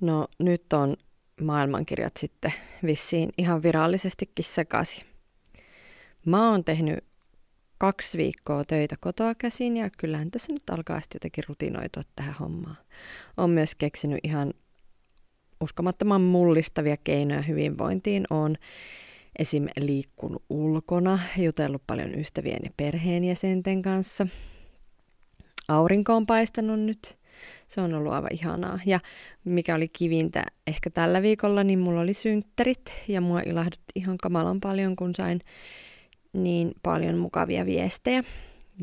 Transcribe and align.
No 0.00 0.28
nyt 0.38 0.72
on 0.72 0.96
maailmankirjat 1.40 2.16
sitten 2.16 2.52
vissiin 2.86 3.30
ihan 3.38 3.62
virallisestikin 3.62 4.44
sekaisin. 4.44 5.04
Mä 6.24 6.50
oon 6.50 6.64
tehnyt 6.64 7.04
kaksi 7.78 8.18
viikkoa 8.18 8.64
töitä 8.64 8.96
kotoa 9.00 9.34
käsin 9.34 9.76
ja 9.76 9.90
kyllähän 9.98 10.30
tässä 10.30 10.52
nyt 10.52 10.70
alkaa 10.70 11.00
sitten 11.00 11.16
jotenkin 11.16 11.44
rutinoitua 11.48 12.02
tähän 12.16 12.34
hommaan. 12.40 12.76
Olen 13.36 13.50
myös 13.50 13.74
keksinyt 13.74 14.18
ihan 14.22 14.54
uskomattoman 15.60 16.20
mullistavia 16.20 16.96
keinoja 16.96 17.42
hyvinvointiin. 17.42 18.24
Olen 18.30 18.58
esim. 19.38 19.66
liikkunut 19.80 20.42
ulkona, 20.50 21.18
jutellut 21.38 21.82
paljon 21.86 22.14
ystävien 22.14 22.60
ja 22.64 22.70
perheenjäsenten 22.76 23.82
kanssa. 23.82 24.26
Aurinko 25.68 26.16
on 26.16 26.26
paistanut 26.26 26.80
nyt. 26.80 27.18
Se 27.68 27.80
on 27.80 27.94
ollut 27.94 28.12
aivan 28.12 28.32
ihanaa. 28.32 28.78
Ja 28.86 29.00
mikä 29.44 29.74
oli 29.74 29.88
kivintä 29.88 30.44
ehkä 30.66 30.90
tällä 30.90 31.22
viikolla, 31.22 31.64
niin 31.64 31.78
mulla 31.78 32.00
oli 32.00 32.14
synttärit 32.14 32.92
ja 33.08 33.20
mua 33.20 33.40
ilahdutti 33.40 33.92
ihan 33.94 34.18
kamalan 34.18 34.60
paljon, 34.60 34.96
kun 34.96 35.14
sain 35.14 35.40
niin 36.32 36.72
paljon 36.82 37.18
mukavia 37.18 37.66
viestejä. 37.66 38.24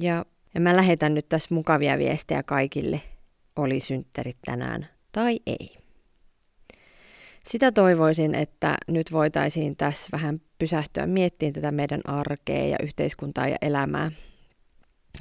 Ja, 0.01 0.25
ja 0.53 0.61
mä 0.61 0.75
lähetän 0.75 1.13
nyt 1.13 1.29
tässä 1.29 1.55
mukavia 1.55 1.97
viestejä 1.97 2.43
kaikille, 2.43 3.01
oli 3.55 3.79
synttärit 3.79 4.37
tänään 4.45 4.87
tai 5.11 5.39
ei. 5.45 5.69
Sitä 7.45 7.71
toivoisin, 7.71 8.35
että 8.35 8.77
nyt 8.87 9.11
voitaisiin 9.11 9.75
tässä 9.75 10.09
vähän 10.11 10.41
pysähtyä 10.59 11.07
miettimään 11.07 11.53
tätä 11.53 11.71
meidän 11.71 12.01
arkea 12.05 12.67
ja 12.67 12.77
yhteiskuntaa 12.83 13.47
ja 13.47 13.57
elämää. 13.61 14.11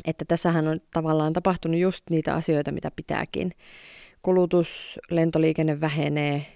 Että 0.04 0.24
tässähän 0.24 0.68
on 0.68 0.78
tavallaan 0.92 1.32
tapahtunut 1.32 1.80
just 1.80 2.04
niitä 2.10 2.34
asioita, 2.34 2.72
mitä 2.72 2.90
pitääkin. 2.96 3.52
Kulutus, 4.22 4.98
lentoliikenne 5.10 5.80
vähenee, 5.80 6.46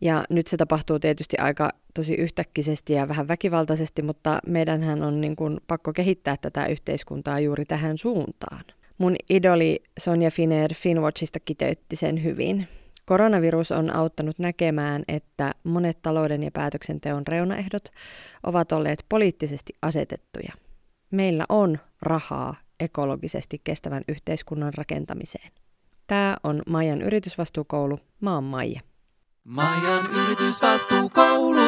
ja 0.00 0.24
nyt 0.30 0.46
se 0.46 0.56
tapahtuu 0.56 0.98
tietysti 0.98 1.36
aika 1.38 1.70
tosi 1.94 2.14
yhtäkkisesti 2.14 2.92
ja 2.92 3.08
vähän 3.08 3.28
väkivaltaisesti, 3.28 4.02
mutta 4.02 4.38
meidänhän 4.46 5.02
on 5.02 5.20
niin 5.20 5.36
kuin 5.36 5.60
pakko 5.66 5.92
kehittää 5.92 6.36
tätä 6.40 6.66
yhteiskuntaa 6.66 7.40
juuri 7.40 7.64
tähän 7.64 7.98
suuntaan. 7.98 8.64
Mun 8.98 9.16
idoli 9.30 9.82
Sonja 10.00 10.30
Finer 10.30 10.74
Finwatchista 10.74 11.40
kiteytti 11.40 11.96
sen 11.96 12.22
hyvin. 12.22 12.68
Koronavirus 13.06 13.72
on 13.72 13.96
auttanut 13.96 14.38
näkemään, 14.38 15.02
että 15.08 15.54
monet 15.64 15.98
talouden 16.02 16.42
ja 16.42 16.50
päätöksenteon 16.50 17.26
reunaehdot 17.26 17.84
ovat 18.42 18.72
olleet 18.72 19.04
poliittisesti 19.08 19.72
asetettuja. 19.82 20.52
Meillä 21.10 21.44
on 21.48 21.78
rahaa 22.02 22.54
ekologisesti 22.80 23.60
kestävän 23.64 24.02
yhteiskunnan 24.08 24.74
rakentamiseen. 24.74 25.52
Tämä 26.06 26.36
on 26.44 26.62
Maijan 26.66 27.02
yritysvastuukoulu. 27.02 28.00
Mä 28.20 28.34
oon 28.34 28.44
Maija. 28.44 28.80
Maijan 29.44 30.06
yritysvastuukoulu. 30.24 31.60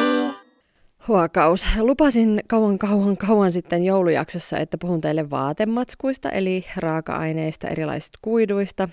Huokaus. 1.07 1.67
Lupasin 1.79 2.41
kauan 2.47 2.79
kauan 2.79 3.17
kauan 3.17 3.51
sitten 3.51 3.83
joulujaksossa, 3.83 4.57
että 4.57 4.77
puhun 4.77 5.01
teille 5.01 5.29
vaatematskuista, 5.29 6.29
eli 6.29 6.65
raaka-aineista, 6.77 7.67
erilaisista 7.67 8.19
kuiduista. 8.21 8.89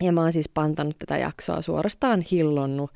Ja 0.00 0.12
mä 0.12 0.20
oon 0.20 0.32
siis 0.32 0.48
pantanut 0.48 0.98
tätä 0.98 1.18
jaksoa 1.18 1.62
suorastaan 1.62 2.24
hillonnut, 2.30 2.90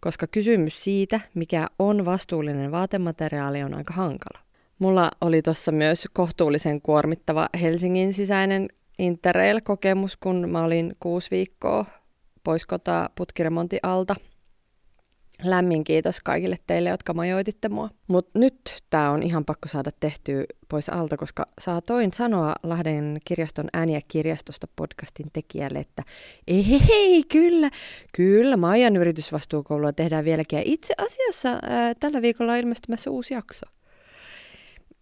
koska 0.00 0.26
kysymys 0.26 0.84
siitä, 0.84 1.20
mikä 1.34 1.68
on 1.78 2.04
vastuullinen 2.04 2.72
vaatemateriaali, 2.72 3.62
on 3.62 3.74
aika 3.74 3.94
hankala. 3.94 4.49
Mulla 4.80 5.10
oli 5.20 5.42
tuossa 5.42 5.72
myös 5.72 6.08
kohtuullisen 6.12 6.80
kuormittava 6.80 7.48
Helsingin 7.60 8.12
sisäinen 8.12 8.68
Interrail-kokemus, 8.98 10.16
kun 10.16 10.48
mä 10.50 10.64
olin 10.64 10.96
kuusi 11.00 11.30
viikkoa 11.30 11.84
pois 12.44 12.66
kotaa 12.66 13.08
putkiremontin 13.14 13.80
alta– 13.82 14.14
Lämmin 15.42 15.84
kiitos 15.84 16.20
kaikille 16.20 16.56
teille, 16.66 16.88
jotka 16.88 17.14
majoititte 17.14 17.68
mua. 17.68 17.88
Mutta 18.06 18.38
nyt 18.38 18.82
tämä 18.90 19.10
on 19.10 19.22
ihan 19.22 19.44
pakko 19.44 19.68
saada 19.68 19.90
tehtyä 20.00 20.44
pois 20.68 20.88
alta, 20.88 21.16
koska 21.16 21.46
saatoin 21.58 22.12
sanoa 22.12 22.54
Lahden 22.62 23.18
kirjaston 23.24 23.68
ääniä 23.72 24.00
kirjastosta 24.08 24.68
podcastin 24.76 25.26
tekijälle, 25.32 25.78
että 25.78 26.02
ei, 26.48 26.80
hei, 26.88 27.22
kyllä, 27.22 27.70
kyllä, 28.12 28.56
Maijan 28.56 28.96
yritysvastuukoulua 28.96 29.92
tehdään 29.92 30.24
vieläkin. 30.24 30.56
Ja 30.56 30.62
itse 30.66 30.94
asiassa 30.98 31.58
ää, 31.62 31.94
tällä 31.94 32.22
viikolla 32.22 32.52
on 32.52 32.58
ilmestymässä 32.58 33.10
uusi 33.10 33.34
jakso. 33.34 33.66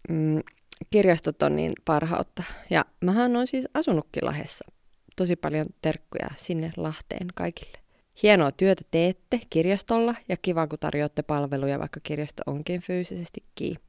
Mm, 0.09 0.41
kirjastot 0.89 1.41
on 1.41 1.55
niin 1.55 1.73
parhautta. 1.85 2.43
Ja 2.69 2.85
mähän 3.01 3.35
on 3.35 3.47
siis 3.47 3.67
asunutkin 3.73 4.25
Lahdessa. 4.25 4.71
Tosi 5.15 5.35
paljon 5.35 5.65
terkkuja 5.81 6.29
sinne 6.35 6.71
Lahteen 6.77 7.27
kaikille. 7.35 7.77
Hienoa 8.23 8.51
työtä 8.51 8.83
teette 8.91 9.41
kirjastolla 9.49 10.15
ja 10.29 10.37
kiva, 10.41 10.67
kun 10.67 10.79
tarjoatte 10.79 11.21
palveluja, 11.21 11.79
vaikka 11.79 11.99
kirjasto 12.03 12.43
onkin 12.45 12.81
fyysisesti 12.81 13.43
kiinni. 13.55 13.81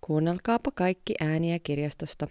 Kuunnelkaapa 0.00 0.70
kaikki 0.74 1.14
ääniä 1.20 1.58
kirjastosta. 1.58 2.28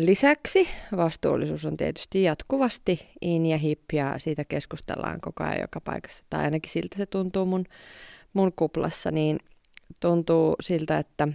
Lisäksi 0.00 0.68
vastuullisuus 0.96 1.64
on 1.64 1.76
tietysti 1.76 2.22
jatkuvasti 2.22 3.08
in 3.20 3.46
ja 3.46 3.58
hip 3.58 3.80
ja 3.92 4.18
siitä 4.18 4.44
keskustellaan 4.44 5.20
koko 5.20 5.44
ajan 5.44 5.60
joka 5.60 5.80
paikassa. 5.80 6.24
Tai 6.30 6.44
ainakin 6.44 6.72
siltä 6.72 6.96
se 6.96 7.06
tuntuu 7.06 7.46
mun, 7.46 7.64
mun 8.32 8.52
kuplassa, 8.56 9.10
niin 9.10 9.38
tuntuu 10.00 10.56
siltä, 10.60 10.98
että 10.98 11.28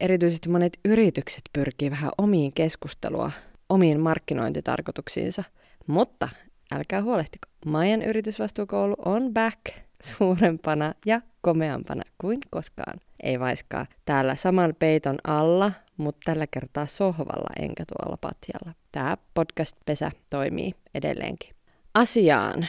erityisesti 0.00 0.48
monet 0.48 0.78
yritykset 0.84 1.42
pyrkii 1.52 1.90
vähän 1.90 2.10
omiin 2.18 2.52
keskustelua, 2.52 3.32
omiin 3.68 4.00
markkinointitarkoituksiinsa. 4.00 5.44
Mutta 5.86 6.28
älkää 6.72 7.02
huolehtiko. 7.02 7.48
Maijan 7.66 8.02
yritysvastuukoulu 8.02 8.94
on 9.04 9.32
back 9.34 9.60
suurempana 10.02 10.94
ja 11.06 11.20
komeampana 11.40 12.02
kuin 12.20 12.38
koskaan. 12.50 13.00
Ei 13.22 13.40
vaiskaa 13.40 13.86
täällä 14.04 14.34
saman 14.34 14.74
peiton 14.78 15.18
alla, 15.24 15.72
mutta 15.96 16.20
tällä 16.24 16.46
kertaa 16.50 16.86
sohvalla 16.86 17.50
enkä 17.60 17.84
tuolla 17.86 18.16
patjalla. 18.20 18.74
Tämä 18.92 19.16
podcast-pesä 19.34 20.10
toimii 20.30 20.74
edelleenkin. 20.94 21.54
Asiaan. 21.94 22.66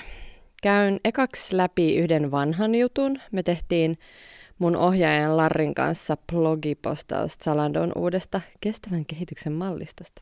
Käyn 0.64 1.00
ekaksi 1.06 1.58
läpi 1.58 1.96
yhden 1.96 2.32
vanhan 2.32 2.76
jutun. 2.76 3.20
Me 3.32 3.44
tehtiin 3.44 3.98
mun 4.60 4.76
ohjaajan 4.76 5.38
Larrin 5.38 5.76
kanssa 5.76 6.18
blogipostaus 6.32 7.38
Zalandon 7.44 7.92
uudesta 7.96 8.42
kestävän 8.62 9.06
kehityksen 9.06 9.54
mallistosta 9.54 10.22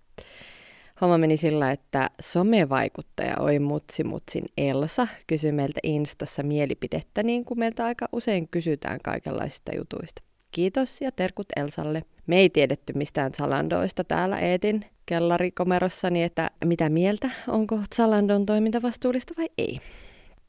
homma 1.01 1.17
meni 1.17 1.37
sillä, 1.37 1.71
että 1.71 2.09
somevaikuttaja 2.21 3.35
Oi 3.39 3.59
Mutsi 3.59 4.03
Mutsin 4.03 4.45
Elsa 4.57 5.07
kysyi 5.27 5.51
meiltä 5.51 5.79
Instassa 5.83 6.43
mielipidettä, 6.43 7.23
niin 7.23 7.45
kuin 7.45 7.59
meiltä 7.59 7.85
aika 7.85 8.09
usein 8.11 8.47
kysytään 8.47 8.99
kaikenlaisista 9.03 9.75
jutuista. 9.75 10.21
Kiitos 10.51 11.01
ja 11.01 11.11
terkut 11.11 11.47
Elsalle. 11.55 12.03
Me 12.27 12.37
ei 12.37 12.49
tiedetty 12.49 12.93
mistään 12.93 13.31
Zalandoista 13.31 14.03
täällä 14.03 14.39
Eetin 14.39 14.85
kellarikomerossani, 15.05 16.23
että 16.23 16.51
mitä 16.65 16.89
mieltä, 16.89 17.29
onko 17.47 17.79
Zalandon 17.95 18.45
toiminta 18.45 18.81
vastuullista 18.81 19.33
vai 19.37 19.49
ei. 19.57 19.79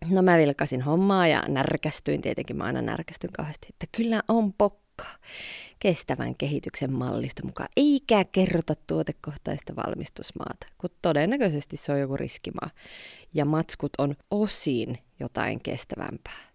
No 0.07 0.23
mä 0.23 0.39
vilkasin 0.39 0.83
hommaa 0.83 1.27
ja 1.27 1.43
närkästyin, 1.49 2.21
tietenkin 2.21 2.57
mä 2.57 2.65
aina 2.65 2.83
närkästyn 2.83 3.33
kauheasti, 3.33 3.67
että 3.71 3.87
kyllä 3.97 4.23
on 4.29 4.53
pokka 4.53 5.07
kestävän 5.79 6.35
kehityksen 6.35 6.93
mallista 6.93 7.47
mukaan, 7.47 7.69
eikä 7.77 8.25
kerrota 8.33 8.75
tuotekohtaista 8.87 9.77
valmistusmaata, 9.77 10.67
kun 10.79 10.91
todennäköisesti 11.03 11.77
se 11.77 11.93
on 11.93 12.01
joku 12.01 12.17
riskimaa. 12.17 12.71
Ja 13.35 13.45
matskut 13.45 13.93
on 13.99 14.15
osin 14.31 14.99
jotain 15.21 15.63
kestävämpää. 15.63 16.49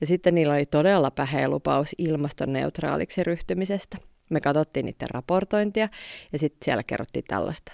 Ja 0.00 0.06
sitten 0.06 0.34
niillä 0.34 0.54
oli 0.54 0.66
todella 0.66 1.10
päheä 1.10 1.48
lupaus 1.48 1.94
ilmastoneutraaliksi 1.98 3.24
ryhtymisestä. 3.24 3.98
Me 4.30 4.40
katsottiin 4.40 4.86
niiden 4.86 5.10
raportointia 5.10 5.88
ja 6.32 6.38
sitten 6.38 6.64
siellä 6.64 6.82
kerrottiin 6.82 7.24
tällaista. 7.28 7.72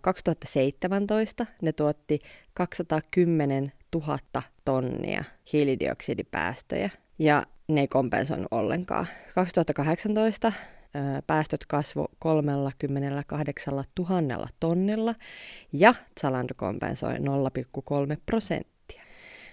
2017 0.00 1.46
ne 1.62 1.72
tuotti 1.72 2.18
210 2.54 3.72
000 3.94 4.18
tonnia 4.64 5.24
hiilidioksidipäästöjä 5.52 6.90
ja 7.18 7.46
ne 7.68 7.80
ei 7.80 7.88
kompensoinut 7.88 8.48
ollenkaan. 8.50 9.06
2018 9.34 10.52
päästöt 11.26 11.66
kasvo 11.66 12.08
38 12.18 13.74
000 13.98 14.48
tonnilla 14.60 15.14
ja 15.72 15.94
Zalando 16.20 16.54
kompensoi 16.56 17.14
0,3 17.14 17.20
prosenttia. 18.26 18.79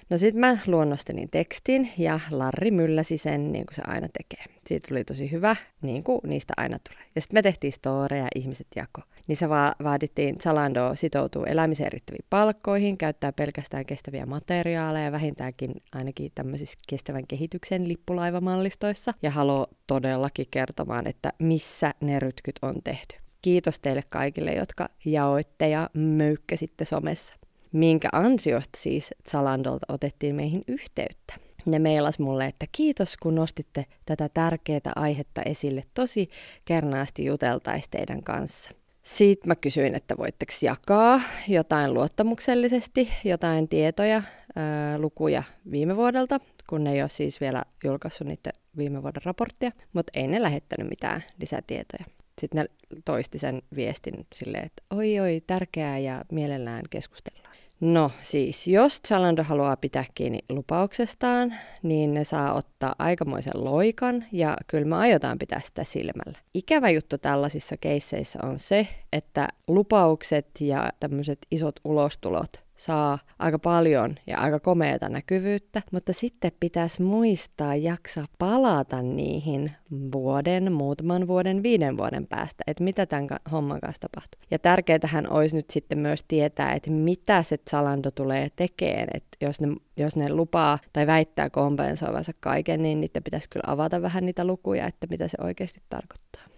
No 0.10 0.18
sitten 0.18 0.40
mä 0.40 0.58
luonnostelin 0.68 1.30
tekstin 1.30 1.92
ja 1.98 2.20
Larri 2.32 2.72
mylläsi 2.72 3.18
sen 3.18 3.52
niin 3.52 3.66
kuin 3.66 3.76
se 3.76 3.82
aina 3.88 4.08
tekee. 4.18 4.46
Siitä 4.68 4.88
tuli 4.88 5.04
tosi 5.04 5.32
hyvä, 5.32 5.56
niin 5.82 6.04
kuin 6.04 6.20
niistä 6.24 6.54
aina 6.58 6.80
tulee. 6.90 7.04
Ja 7.16 7.22
sitten 7.22 7.38
me 7.38 7.42
tehtiin 7.42 7.74
storeja, 7.74 8.28
ihmiset 8.36 8.68
jako. 8.76 9.02
Niin 9.28 9.38
se 9.38 9.50
va- 9.50 9.76
vaadittiin, 9.84 10.36
Zalando 10.40 10.96
sitoutuu 10.96 11.44
elämiseen 11.44 11.92
riittäviin 11.92 12.26
palkkoihin, 12.30 12.98
käyttää 12.98 13.34
pelkästään 13.34 13.86
kestäviä 13.86 14.26
materiaaleja, 14.26 15.12
vähintäänkin 15.12 15.74
ainakin 15.92 16.32
tämmöisissä 16.36 16.78
kestävän 16.90 17.28
kehityksen 17.28 17.88
lippulaivamallistoissa. 17.88 19.14
Ja 19.22 19.32
haluaa 19.32 19.68
todellakin 19.88 20.48
kertomaan, 20.52 21.08
että 21.08 21.34
missä 21.40 21.94
ne 22.02 22.20
rytkyt 22.20 22.56
on 22.62 22.76
tehty. 22.84 23.18
Kiitos 23.42 23.80
teille 23.80 24.04
kaikille, 24.10 24.54
jotka 24.54 24.90
jaoitte 25.06 25.70
ja 25.70 25.90
möykkäsitte 25.94 26.86
somessa. 26.86 27.36
Minkä 27.78 28.10
ansiosta 28.12 28.80
siis 28.82 29.14
Zalandolta 29.30 29.86
otettiin 29.90 30.36
meihin 30.36 30.62
yhteyttä. 30.68 31.34
Ne 31.66 31.80
meilas 31.80 32.20
mulle, 32.20 32.46
että 32.46 32.66
kiitos 32.72 33.18
kun 33.18 33.36
nostitte 33.36 33.86
tätä 34.06 34.30
tärkeää 34.30 34.92
aihetta 34.96 35.42
esille. 35.42 35.84
Tosi 35.94 36.30
kernaasti 36.66 37.26
juteltaisi 37.26 37.90
teidän 37.92 38.24
kanssa. 38.24 38.72
Sitten 39.04 39.48
mä 39.48 39.56
kysyin, 39.56 39.96
että 39.96 40.18
voitteko 40.18 40.52
jakaa 40.62 41.22
jotain 41.48 41.94
luottamuksellisesti, 41.94 43.10
jotain 43.24 43.68
tietoja, 43.68 44.22
ää, 44.56 45.00
lukuja 45.00 45.44
viime 45.72 45.96
vuodelta, 45.96 46.40
kun 46.70 46.84
ne 46.84 46.94
ei 46.94 47.02
ole 47.02 47.10
siis 47.10 47.42
vielä 47.42 47.64
julkaissut 47.84 48.28
niitä 48.28 48.50
viime 48.78 49.04
vuoden 49.04 49.22
raporttia, 49.26 49.72
mutta 49.94 50.12
ei 50.14 50.28
ne 50.28 50.42
lähettänyt 50.42 50.90
mitään 50.90 51.24
lisätietoja. 51.40 52.06
Sitten 52.42 52.64
ne 52.64 52.92
toisti 53.06 53.40
sen 53.40 53.62
viestin 53.76 54.28
silleen, 54.34 54.66
että 54.66 54.84
oi 54.90 55.20
oi, 55.20 55.42
tärkeää 55.48 56.00
ja 56.00 56.26
mielellään 56.32 56.84
keskustellaan. 56.90 57.37
No 57.80 58.12
siis, 58.22 58.68
jos 58.68 59.02
Zalando 59.08 59.44
haluaa 59.44 59.78
pitää 59.78 60.06
kiinni 60.16 60.40
lupauksestaan, 60.50 61.54
niin 61.84 62.14
ne 62.14 62.24
saa 62.24 62.54
ottaa 62.54 62.96
aikamoisen 63.00 63.54
loikan 63.56 64.26
ja 64.32 64.58
kyllä 64.68 64.86
me 64.86 64.96
aiotaan 64.96 65.40
pitää 65.40 65.62
sitä 65.64 65.84
silmällä. 65.84 66.40
Ikävä 66.54 66.90
juttu 66.90 67.18
tällaisissa 67.18 67.78
keisseissä 67.78 68.40
on 68.44 68.60
se, 68.60 68.88
että 69.14 69.48
lupaukset 69.68 70.48
ja 70.60 70.90
tämmöiset 71.00 71.40
isot 71.52 71.76
ulostulot 71.84 72.67
saa 72.78 73.20
aika 73.40 73.60
paljon 73.60 74.16
ja 74.28 74.38
aika 74.38 74.60
komeata 74.60 75.10
näkyvyyttä, 75.10 75.82
mutta 75.92 76.14
sitten 76.14 76.52
pitäisi 76.60 77.02
muistaa 77.02 77.76
jaksaa 77.76 78.26
palata 78.40 79.02
niihin 79.02 79.68
vuoden, 80.12 80.72
muutaman 80.72 81.28
vuoden, 81.28 81.64
viiden 81.64 81.98
vuoden 81.98 82.28
päästä, 82.28 82.64
että 82.68 82.84
mitä 82.84 83.06
tämän 83.06 83.28
homman 83.52 83.80
kanssa 83.82 84.02
tapahtuu. 84.02 84.42
Ja 84.52 84.60
tärkeätähän 84.60 85.32
olisi 85.32 85.56
nyt 85.56 85.70
sitten 85.70 85.98
myös 85.98 86.24
tietää, 86.28 86.74
että 86.74 86.92
mitä 86.92 87.44
se 87.44 87.58
Zalando 87.70 88.12
tulee 88.12 88.50
tekemään, 88.56 89.08
että 89.14 89.38
jos 89.42 89.62
ne, 89.62 89.68
jos 89.98 90.16
ne 90.16 90.34
lupaa 90.34 90.80
tai 90.94 91.08
väittää 91.08 91.50
kompensoivansa 91.50 92.32
kaiken, 92.40 92.84
niin 92.84 93.02
niiden 93.02 93.24
pitäisi 93.24 93.50
kyllä 93.50 93.72
avata 93.74 94.02
vähän 94.02 94.26
niitä 94.26 94.46
lukuja, 94.46 94.88
että 94.88 95.08
mitä 95.10 95.28
se 95.28 95.38
oikeasti 95.42 95.82
tarkoittaa. 95.90 96.57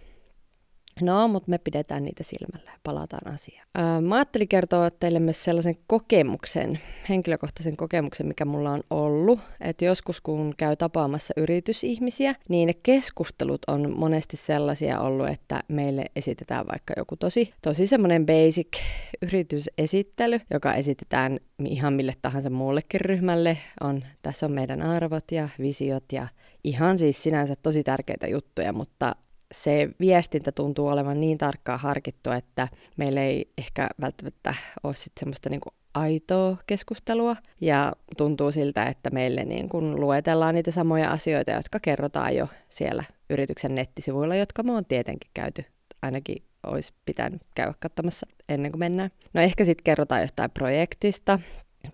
No, 1.02 1.28
mutta 1.28 1.50
me 1.50 1.58
pidetään 1.58 2.04
niitä 2.04 2.24
silmällä 2.24 2.72
ja 2.72 2.80
palataan 2.84 3.34
asiaan. 3.34 3.68
Öö, 3.78 4.02
mä 4.02 4.16
ajattelin 4.16 4.48
kertoa 4.48 4.92
teille 4.92 5.20
myös 5.20 5.44
sellaisen 5.44 5.78
kokemuksen, 5.88 6.80
henkilökohtaisen 7.10 7.78
kokemuksen, 7.78 8.28
mikä 8.28 8.46
mulla 8.46 8.72
on 8.72 8.84
ollut. 8.90 9.40
Että 9.62 9.86
joskus 9.86 10.22
kun 10.22 10.54
käy 10.58 10.76
tapaamassa 10.76 11.34
yritysihmisiä, 11.38 12.36
niin 12.50 12.68
ne 12.68 12.74
keskustelut 12.74 13.62
on 13.68 13.94
monesti 13.98 14.38
sellaisia 14.38 15.00
ollut, 15.00 15.28
että 15.28 15.64
meille 15.68 16.06
esitetään 16.16 16.66
vaikka 16.72 16.94
joku 16.98 17.16
tosi, 17.16 17.54
tosi 17.62 17.88
semmoinen 17.88 18.26
basic 18.26 18.78
yritysesittely, 19.22 20.40
joka 20.54 20.74
esitetään 20.74 21.40
ihan 21.66 21.94
mille 21.94 22.16
tahansa 22.22 22.50
muullekin 22.50 23.02
ryhmälle. 23.02 23.58
On, 23.82 24.04
tässä 24.22 24.46
on 24.46 24.52
meidän 24.52 24.82
arvot 24.82 25.32
ja 25.32 25.50
visiot 25.60 26.04
ja 26.12 26.28
ihan 26.64 27.00
siis 27.00 27.24
sinänsä 27.24 27.56
tosi 27.56 27.84
tärkeitä 27.84 28.28
juttuja, 28.28 28.74
mutta 28.74 29.16
se 29.52 29.90
viestintä 30.00 30.52
tuntuu 30.52 30.88
olevan 30.88 31.20
niin 31.20 31.38
tarkkaan 31.38 31.80
harkittu, 31.80 32.32
että 32.32 32.68
meillä 32.98 33.24
ei 33.24 33.52
ehkä 33.58 33.90
välttämättä 34.02 34.56
ole 34.84 34.96
sit 34.96 35.14
semmoista 35.20 35.50
niinku 35.50 35.70
aitoa 35.94 36.58
keskustelua 36.68 37.36
ja 37.62 37.94
tuntuu 38.18 38.52
siltä, 38.52 38.86
että 38.86 39.10
meille 39.10 39.46
niin 39.46 39.70
kun 39.70 40.00
luetellaan 40.02 40.56
niitä 40.56 40.72
samoja 40.72 41.12
asioita, 41.12 41.52
jotka 41.52 41.80
kerrotaan 41.80 42.36
jo 42.36 42.48
siellä 42.70 43.04
yrityksen 43.30 43.76
nettisivuilla, 43.76 44.36
jotka 44.36 44.64
me 44.64 44.72
on 44.72 44.86
tietenkin 44.86 45.32
käyty 45.34 45.66
ainakin 46.02 46.44
olisi 46.64 46.94
pitänyt 47.06 47.42
käydä 47.56 47.74
katsomassa 47.80 48.28
ennen 48.50 48.72
kuin 48.72 48.80
mennään. 48.80 49.10
No 49.34 49.42
ehkä 49.42 49.66
sitten 49.66 49.84
kerrotaan 49.84 50.22
jostain 50.22 50.52
projektista 50.52 51.40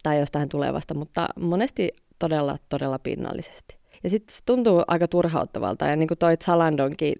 tai 0.03 0.19
jostain 0.19 0.49
tulevasta, 0.49 0.93
mutta 0.93 1.27
monesti 1.39 1.91
todella, 2.19 2.57
todella 2.69 2.99
pinnallisesti. 2.99 3.77
Ja 4.03 4.09
sitten 4.09 4.35
se 4.35 4.41
tuntuu 4.45 4.83
aika 4.87 5.07
turhauttavalta, 5.07 5.85
ja 5.85 5.95
niin 5.95 6.07
kuin 6.07 6.17
toi 6.17 6.37
Zalandonkin 6.37 7.15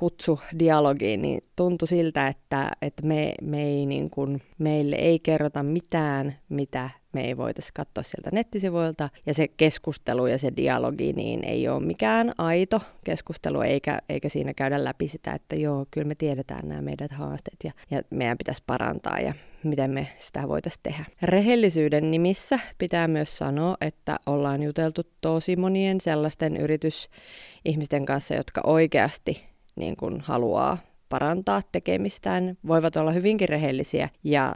kutsu 0.00 0.40
dialogiin, 0.58 1.22
niin 1.22 1.44
tuntui 1.56 1.88
siltä, 1.88 2.28
että, 2.28 2.70
että 2.82 3.06
me, 3.06 3.34
me 3.42 3.62
ei 3.62 3.86
niin 3.86 4.10
kuin, 4.10 4.42
meille 4.58 4.96
ei 4.96 5.18
kerrota 5.18 5.62
mitään, 5.62 6.36
mitä 6.48 6.90
me 7.12 7.24
ei 7.26 7.36
voitaisiin 7.36 7.74
katsoa 7.74 8.02
sieltä 8.02 8.30
nettisivuilta. 8.32 9.08
Ja 9.26 9.34
se 9.34 9.48
keskustelu 9.48 10.26
ja 10.26 10.38
se 10.38 10.52
dialogi 10.56 11.12
niin 11.12 11.44
ei 11.44 11.68
ole 11.68 11.82
mikään 11.82 12.32
aito 12.38 12.80
keskustelu, 13.04 13.60
eikä, 13.60 13.98
eikä 14.08 14.28
siinä 14.28 14.54
käydä 14.54 14.84
läpi 14.84 15.08
sitä, 15.08 15.32
että 15.32 15.56
joo, 15.56 15.86
kyllä 15.90 16.08
me 16.08 16.14
tiedetään 16.14 16.68
nämä 16.68 16.82
meidän 16.82 17.08
haasteet 17.12 17.58
ja, 17.64 17.72
ja 17.90 18.02
meidän 18.10 18.38
pitäisi 18.38 18.62
parantaa 18.66 19.18
ja 19.18 19.34
miten 19.64 19.90
me 19.90 20.08
sitä 20.18 20.48
voitaisiin 20.48 20.82
tehdä. 20.82 21.04
Rehellisyyden 21.22 22.10
nimissä 22.10 22.58
pitää 22.78 23.08
myös 23.08 23.38
sanoa, 23.38 23.76
että 23.80 24.16
ollaan 24.26 24.62
juteltu 24.62 25.02
tosi 25.20 25.56
monien 25.56 26.00
sellaisten 26.00 26.56
yritysihmisten 26.56 28.06
kanssa, 28.06 28.34
jotka 28.34 28.60
oikeasti 28.64 29.49
niin 29.80 29.96
kuin 29.96 30.20
haluaa 30.20 30.78
parantaa 31.08 31.62
tekemistään, 31.72 32.56
voivat 32.66 32.96
olla 32.96 33.10
hyvinkin 33.10 33.48
rehellisiä 33.48 34.08
ja 34.24 34.54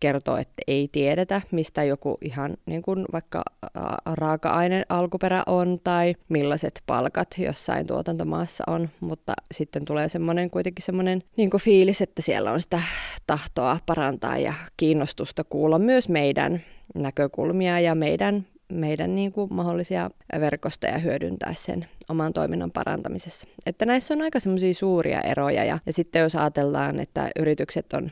kertoo, 0.00 0.36
että 0.36 0.62
ei 0.66 0.88
tiedetä, 0.92 1.42
mistä 1.50 1.84
joku 1.84 2.18
ihan 2.20 2.56
niin 2.66 2.82
kuin 2.82 3.04
vaikka 3.12 3.42
raaka-aine 4.06 4.82
alkuperä 4.88 5.42
on 5.46 5.80
tai 5.84 6.14
millaiset 6.28 6.82
palkat 6.86 7.28
jossain 7.38 7.86
tuotantomaassa 7.86 8.64
on, 8.66 8.88
mutta 9.00 9.32
sitten 9.52 9.84
tulee 9.84 10.08
semmoinen 10.08 10.50
kuitenkin 10.50 10.84
semmoinen 10.84 11.22
niin 11.36 11.50
kuin 11.50 11.60
fiilis, 11.60 12.02
että 12.02 12.22
siellä 12.22 12.52
on 12.52 12.60
sitä 12.60 12.80
tahtoa 13.26 13.78
parantaa 13.86 14.38
ja 14.38 14.54
kiinnostusta 14.76 15.44
kuulla 15.44 15.78
myös 15.78 16.08
meidän 16.08 16.62
näkökulmia 16.94 17.80
ja 17.80 17.94
meidän 17.94 18.46
meidän 18.72 19.14
niin 19.14 19.32
kuin 19.32 19.54
mahdollisia 19.54 20.10
verkostoja 20.40 20.98
hyödyntää 20.98 21.54
sen 21.54 21.86
oman 22.08 22.32
toiminnan 22.32 22.70
parantamisessa. 22.70 23.46
Että 23.66 23.86
näissä 23.86 24.14
on 24.14 24.22
aika 24.22 24.40
semmoisia 24.40 24.74
suuria 24.74 25.20
eroja 25.20 25.64
ja, 25.64 25.78
ja 25.86 25.92
sitten 25.92 26.22
jos 26.22 26.34
ajatellaan, 26.34 27.00
että 27.00 27.30
yritykset 27.38 27.92
on 27.92 28.10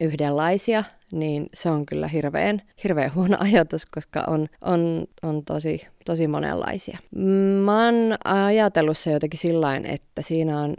yhdenlaisia, 0.00 0.84
niin 1.12 1.46
se 1.54 1.70
on 1.70 1.86
kyllä 1.86 2.08
hirveän, 2.08 2.62
hirveän 2.84 3.14
huono 3.14 3.36
ajatus, 3.40 3.86
koska 3.86 4.24
on, 4.26 4.48
on, 4.60 5.06
on 5.22 5.44
tosi, 5.44 5.86
tosi 6.04 6.26
monenlaisia. 6.26 6.98
Mä 7.64 7.84
oon 7.84 7.94
ajatellut 8.24 8.98
se 8.98 9.12
jotenkin 9.12 9.40
sillä 9.40 9.76
että 9.76 10.22
siinä 10.22 10.60
on, 10.60 10.74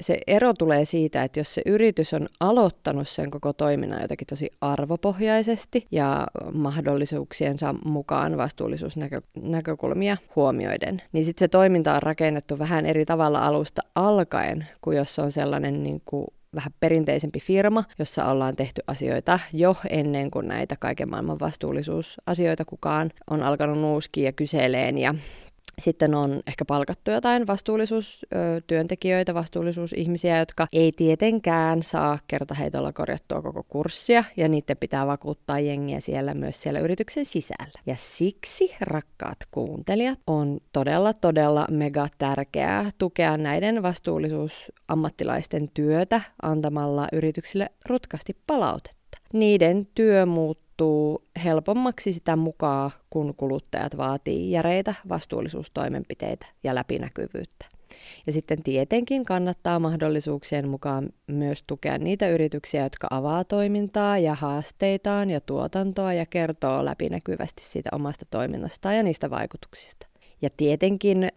se 0.00 0.18
ero 0.26 0.54
tulee 0.54 0.84
siitä, 0.84 1.24
että 1.24 1.40
jos 1.40 1.54
se 1.54 1.62
yritys 1.66 2.14
on 2.14 2.26
aloittanut 2.40 3.08
sen 3.08 3.30
koko 3.30 3.52
toiminnan 3.52 4.02
jotenkin 4.02 4.26
tosi 4.26 4.50
arvopohjaisesti 4.60 5.86
ja 5.90 6.26
mahdollisuuksiensa 6.52 7.74
mukaan 7.84 8.36
vastuullisuusnäkökulmia 8.36 10.16
huomioiden, 10.36 11.02
niin 11.12 11.24
sitten 11.24 11.44
se 11.44 11.48
toiminta 11.48 11.94
on 11.94 12.02
rakennettu 12.02 12.58
vähän 12.58 12.86
eri 12.86 13.04
tavalla 13.04 13.46
alusta 13.46 13.82
alkaen, 13.94 14.66
kuin 14.80 14.96
jos 14.96 15.14
se 15.14 15.22
on 15.22 15.32
sellainen 15.32 15.82
niin 15.82 16.02
kuin 16.04 16.26
vähän 16.54 16.72
perinteisempi 16.80 17.40
firma, 17.40 17.84
jossa 17.98 18.24
ollaan 18.24 18.56
tehty 18.56 18.82
asioita 18.86 19.38
jo 19.52 19.76
ennen 19.90 20.30
kuin 20.30 20.48
näitä 20.48 20.76
kaiken 20.76 21.10
maailman 21.10 21.40
vastuullisuusasioita 21.40 22.64
kukaan 22.64 23.10
on 23.30 23.42
alkanut 23.42 23.78
nuuskia 23.78 24.24
ja 24.24 24.32
kyseleen. 24.32 24.98
Ja 24.98 25.14
sitten 25.80 26.14
on 26.14 26.40
ehkä 26.46 26.64
palkattu 26.64 27.10
jotain 27.10 27.46
vastuullisuustyöntekijöitä, 27.46 29.34
vastuullisuusihmisiä, 29.34 30.38
jotka 30.38 30.68
ei 30.72 30.92
tietenkään 30.92 31.82
saa 31.82 32.18
kertaheitolla 32.28 32.92
korjattua 32.92 33.42
koko 33.42 33.62
kurssia, 33.68 34.24
ja 34.36 34.48
niiden 34.48 34.76
pitää 34.76 35.06
vakuuttaa 35.06 35.60
jengiä 35.60 36.00
siellä 36.00 36.34
myös 36.34 36.62
siellä 36.62 36.80
yrityksen 36.80 37.24
sisällä. 37.24 37.80
Ja 37.86 37.96
siksi, 37.98 38.74
rakkaat 38.80 39.38
kuuntelijat, 39.50 40.18
on 40.26 40.60
todella, 40.72 41.12
todella 41.12 41.66
mega 41.70 42.08
tärkeää 42.18 42.90
tukea 42.98 43.36
näiden 43.36 43.82
vastuullisuusammattilaisten 43.82 45.70
työtä 45.74 46.20
antamalla 46.42 47.08
yrityksille 47.12 47.70
rutkasti 47.86 48.36
palautetta. 48.46 48.99
Niiden 49.32 49.88
työ 49.94 50.26
muuttuu 50.26 51.24
helpommaksi 51.44 52.12
sitä 52.12 52.36
mukaan, 52.36 52.90
kun 53.10 53.34
kuluttajat 53.36 53.96
vaatii 53.96 54.50
järeitä 54.50 54.94
vastuullisuustoimenpiteitä 55.08 56.46
ja 56.64 56.74
läpinäkyvyyttä. 56.74 57.66
Ja 58.26 58.32
sitten 58.32 58.62
tietenkin 58.62 59.24
kannattaa 59.24 59.78
mahdollisuuksien 59.78 60.68
mukaan 60.68 61.08
myös 61.26 61.64
tukea 61.66 61.98
niitä 61.98 62.28
yrityksiä, 62.28 62.82
jotka 62.82 63.06
avaa 63.10 63.44
toimintaa 63.44 64.18
ja 64.18 64.34
haasteitaan 64.34 65.30
ja 65.30 65.40
tuotantoa 65.40 66.12
ja 66.12 66.26
kertoo 66.26 66.84
läpinäkyvästi 66.84 67.64
siitä 67.64 67.90
omasta 67.92 68.24
toiminnastaan 68.30 68.96
ja 68.96 69.02
niistä 69.02 69.30
vaikutuksista. 69.30 70.09
Ja 70.42 70.50
tietenkin 70.56 71.28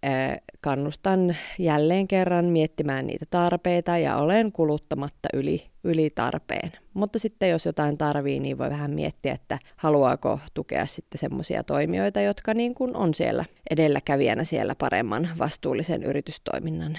kannustan 0.62 1.36
jälleen 1.60 2.07
kerran 2.07 2.45
miettimään 2.45 3.07
niitä 3.07 3.25
tarpeita 3.29 3.98
ja 3.98 4.17
olen 4.17 4.51
kuluttamatta 4.51 5.29
yli, 5.33 5.65
yli 5.83 6.10
tarpeen. 6.10 6.72
Mutta 6.93 7.19
sitten 7.19 7.50
jos 7.50 7.65
jotain 7.65 7.98
tarvii, 7.98 8.39
niin 8.39 8.57
voi 8.57 8.69
vähän 8.69 8.91
miettiä, 8.91 9.33
että 9.33 9.60
haluaako 9.75 10.39
tukea 10.53 10.86
sitten 10.86 11.19
semmoisia 11.19 11.63
toimijoita, 11.63 12.22
jotka 12.22 12.53
niin 12.53 12.75
kuin 12.75 12.95
on 12.95 13.13
siellä 13.13 13.45
edelläkävijänä 13.69 14.43
siellä 14.43 14.75
paremman 14.75 15.29
vastuullisen 15.39 16.03
yritystoiminnan 16.03 16.98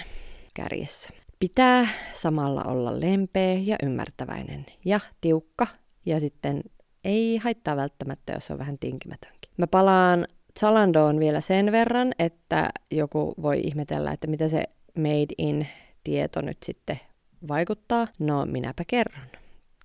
kärjessä. 0.53 1.09
Pitää 1.39 1.87
samalla 2.13 2.63
olla 2.63 2.99
lempeä 2.99 3.53
ja 3.53 3.75
ymmärtäväinen 3.83 4.65
ja 4.85 4.99
tiukka 5.21 5.67
ja 6.05 6.19
sitten 6.19 6.63
ei 7.03 7.37
haittaa 7.37 7.75
välttämättä, 7.75 8.33
jos 8.33 8.51
on 8.51 8.59
vähän 8.59 8.77
tinkimätönkin. 8.79 9.51
Mä 9.57 9.67
palaan 9.67 10.27
Zalandoon 10.59 11.19
vielä 11.19 11.41
sen 11.41 11.71
verran, 11.71 12.13
että 12.19 12.69
joku 12.91 13.33
voi 13.41 13.59
ihmetellä, 13.63 14.11
että 14.11 14.27
mitä 14.27 14.49
se 14.49 14.63
made 14.97 15.33
in 15.37 15.67
tieto 16.03 16.41
nyt 16.41 16.57
sitten 16.63 16.99
vaikuttaa. 17.47 18.07
No 18.19 18.45
minäpä 18.45 18.83
kerron. 18.87 19.27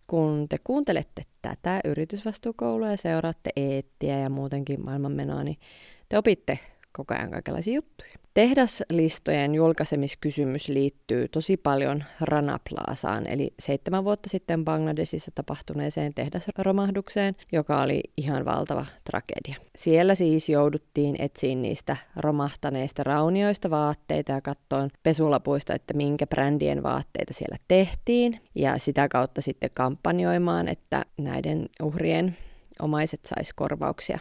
Kun 0.07 0.47
te 0.49 0.57
kuuntelette 0.65 1.23
tätä 1.43 1.81
yritysvastuukoulua 1.85 2.91
ja 2.91 2.97
seuraatte 2.97 3.51
eettiä 3.57 4.19
ja 4.19 4.31
muutenkin 4.31 4.85
maailmanmenoa, 4.85 5.45
niin 5.45 5.59
te 6.09 6.19
opitte 6.19 6.59
koko 6.93 7.15
ajan 7.15 7.31
kaikenlaisia 7.31 7.75
juttuja. 7.75 8.11
Tehdaslistojen 8.35 9.55
julkaisemiskysymys 9.55 10.69
liittyy 10.69 11.29
tosi 11.29 11.57
paljon 11.57 12.05
Rana 12.21 12.59
Plazaan, 12.69 13.27
eli 13.27 13.55
seitsemän 13.59 14.05
vuotta 14.05 14.29
sitten 14.29 14.65
Bangladesissa 14.65 15.31
tapahtuneeseen 15.35 16.15
tehdasromahdukseen, 16.15 17.37
joka 17.53 17.83
oli 17.83 18.01
ihan 18.17 18.45
valtava 18.45 18.87
tragedia. 19.11 19.57
Siellä 19.77 20.15
siis 20.15 20.49
jouduttiin 20.49 21.17
etsiin 21.19 21.63
niistä 21.63 21.97
romahtaneista 22.17 23.05
raunioista 23.05 23.71
vaatteita 23.71 24.33
ja 24.33 24.41
katsoen 24.41 24.91
pesulapuista, 25.03 25.75
että 25.75 25.95
minkä 25.95 26.27
brändien 26.27 26.83
vaatteita 26.83 27.35
siellä 27.35 27.57
tehtiin, 27.69 28.41
ja 28.55 28.79
sitä 28.79 29.09
kautta 29.09 29.41
sitten 29.41 29.71
kampanjoimaan, 29.75 30.69
että 30.69 31.05
näiden 31.19 31.69
uhrien 31.83 32.37
omaiset 32.83 33.21
sais 33.27 33.53
korvauksia. 33.53 34.19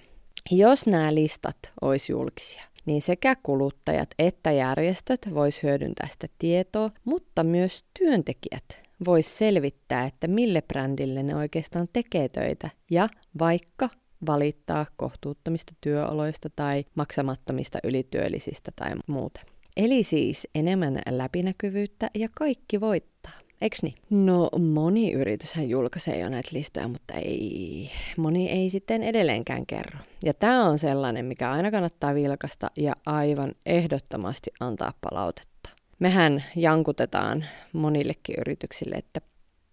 Jos 0.52 0.86
nämä 0.86 1.16
listat 1.16 1.58
olisi 1.82 2.12
julkisia, 2.12 2.64
niin 2.86 3.02
sekä 3.02 3.36
kuluttajat 3.44 4.10
että 4.20 4.52
järjestöt 4.52 5.30
vois 5.34 5.64
hyödyntää 5.64 6.08
sitä 6.12 6.28
tietoa, 6.40 6.92
mutta 7.06 7.44
myös 7.44 7.84
työntekijät 8.00 8.84
vois 9.06 9.38
selvittää, 9.38 10.06
että 10.06 10.28
mille 10.28 10.62
brändille 10.62 11.24
ne 11.24 11.36
oikeastaan 11.36 11.88
tekee 11.94 12.30
töitä 12.30 12.70
ja 12.92 13.10
vaikka 13.40 13.90
valittaa 14.28 14.86
kohtuuttomista 14.96 15.74
työoloista 15.82 16.50
tai 16.56 16.86
maksamattomista 16.96 17.80
ylityöllisistä 17.84 18.72
tai 18.76 18.92
muuta. 19.08 19.42
Eli 19.78 20.04
siis 20.04 20.48
enemmän 20.56 21.02
läpinäkyvyyttä 21.10 22.10
ja 22.16 22.28
kaikki 22.38 22.82
voittaa. 22.82 23.49
Eiks 23.62 23.84
niin? 23.84 23.96
No 24.10 24.50
moni 24.60 25.12
yrityshän 25.12 25.70
julkaisee 25.70 26.20
jo 26.20 26.30
näitä 26.30 26.50
listoja, 26.54 26.88
mutta 26.88 27.14
ei, 27.14 27.90
moni 28.18 28.50
ei 28.50 28.70
sitten 28.70 29.04
edelleenkään 29.04 29.66
kerro. 29.66 30.00
Ja 30.24 30.34
tämä 30.34 30.66
on 30.66 30.80
sellainen, 30.80 31.26
mikä 31.26 31.52
aina 31.52 31.72
kannattaa 31.72 32.16
vilkasta 32.16 32.72
ja 32.78 32.94
aivan 33.06 33.52
ehdottomasti 33.66 34.52
antaa 34.60 34.94
palautetta. 35.02 35.70
Mehän 36.00 36.44
jankutetaan 36.56 37.46
monillekin 37.74 38.36
yrityksille, 38.40 38.96
että 38.96 39.22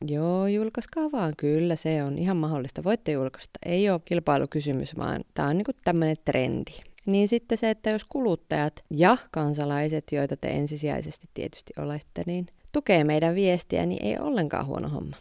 Joo, 0.09 0.47
julkaiskaa 0.47 1.12
vaan. 1.12 1.33
Kyllä, 1.37 1.76
se 1.76 2.02
on 2.02 2.19
ihan 2.19 2.37
mahdollista. 2.37 2.85
Voitte 2.85 3.12
julkaista. 3.12 3.59
Ei 3.66 3.90
ole 3.90 4.00
kilpailukysymys, 4.05 4.97
vaan 4.97 5.25
tämä 5.35 5.49
on 5.49 5.57
niinku 5.57 5.73
tämmöinen 5.85 6.16
trendi. 6.25 6.73
Niin 7.07 7.28
sitten 7.28 7.59
se, 7.59 7.71
että 7.71 7.90
jos 7.90 8.05
kuluttajat 8.09 8.85
ja 8.90 9.16
kansalaiset, 9.31 10.05
joita 10.12 10.37
te 10.37 10.49
ensisijaisesti 10.49 11.28
tietysti 11.35 11.73
olette, 11.78 12.23
niin 12.26 12.47
tukee 12.76 13.04
meidän 13.04 13.35
viestiä, 13.35 13.87
niin 13.87 14.06
ei 14.06 14.16
ollenkaan 14.21 14.66
huono 14.66 14.88
homma. 14.88 15.16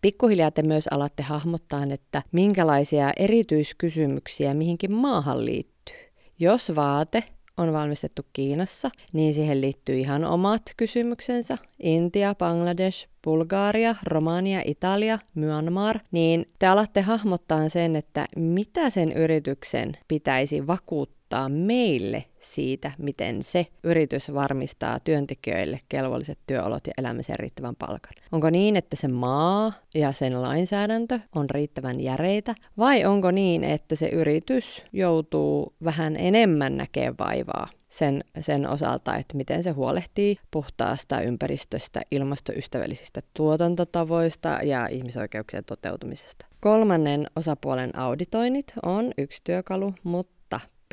Pikkuhiljaa 0.00 0.50
te 0.50 0.62
myös 0.62 0.88
alatte 0.90 1.22
hahmottaa, 1.22 1.82
että 1.90 2.22
minkälaisia 2.32 3.12
erityiskysymyksiä 3.16 4.54
mihinkin 4.54 4.92
maahan 4.92 5.44
liittyy. 5.44 5.96
Jos 6.38 6.76
vaate 6.76 7.24
on 7.56 7.72
valmistettu 7.72 8.22
Kiinassa, 8.32 8.90
niin 9.12 9.34
siihen 9.34 9.60
liittyy 9.60 9.98
ihan 9.98 10.24
omat 10.24 10.62
kysymyksensä. 10.76 11.58
Intia, 11.82 12.34
Bangladesh, 12.34 13.08
Bulgaria, 13.24 13.94
Romania, 14.02 14.62
Italia, 14.64 15.18
Myanmar, 15.34 15.98
niin 16.10 16.46
te 16.58 16.66
alatte 16.66 17.00
hahmottaa 17.00 17.68
sen, 17.68 17.96
että 17.96 18.26
mitä 18.36 18.90
sen 18.90 19.12
yrityksen 19.12 19.92
pitäisi 20.08 20.66
vakuuttaa 20.66 21.23
kertoa 21.34 21.48
meille 21.48 22.24
siitä, 22.38 22.92
miten 22.98 23.42
se 23.42 23.66
yritys 23.82 24.34
varmistaa 24.34 25.00
työntekijöille 25.00 25.80
kelvolliset 25.88 26.38
työolot 26.46 26.86
ja 26.86 26.92
elämisen 26.98 27.38
riittävän 27.38 27.76
palkan. 27.76 28.12
Onko 28.32 28.50
niin, 28.50 28.76
että 28.76 28.96
se 28.96 29.08
maa 29.08 29.72
ja 29.94 30.12
sen 30.12 30.42
lainsäädäntö 30.42 31.20
on 31.34 31.50
riittävän 31.50 32.00
järeitä, 32.00 32.54
vai 32.78 33.04
onko 33.04 33.30
niin, 33.30 33.64
että 33.64 33.96
se 33.96 34.08
yritys 34.08 34.84
joutuu 34.92 35.74
vähän 35.84 36.16
enemmän 36.16 36.76
näkemään 36.76 37.14
vaivaa 37.18 37.68
sen, 37.88 38.24
sen 38.40 38.68
osalta, 38.68 39.16
että 39.16 39.36
miten 39.36 39.62
se 39.62 39.70
huolehtii 39.70 40.36
puhtaasta 40.50 41.20
ympäristöstä, 41.20 42.02
ilmastoystävällisistä 42.10 43.22
tuotantotavoista 43.34 44.58
ja 44.62 44.86
ihmisoikeuksien 44.86 45.64
toteutumisesta. 45.64 46.46
Kolmannen 46.60 47.26
osapuolen 47.36 47.98
auditoinnit 47.98 48.74
on 48.82 49.12
yksi 49.18 49.40
työkalu, 49.44 49.94
mutta 50.02 50.33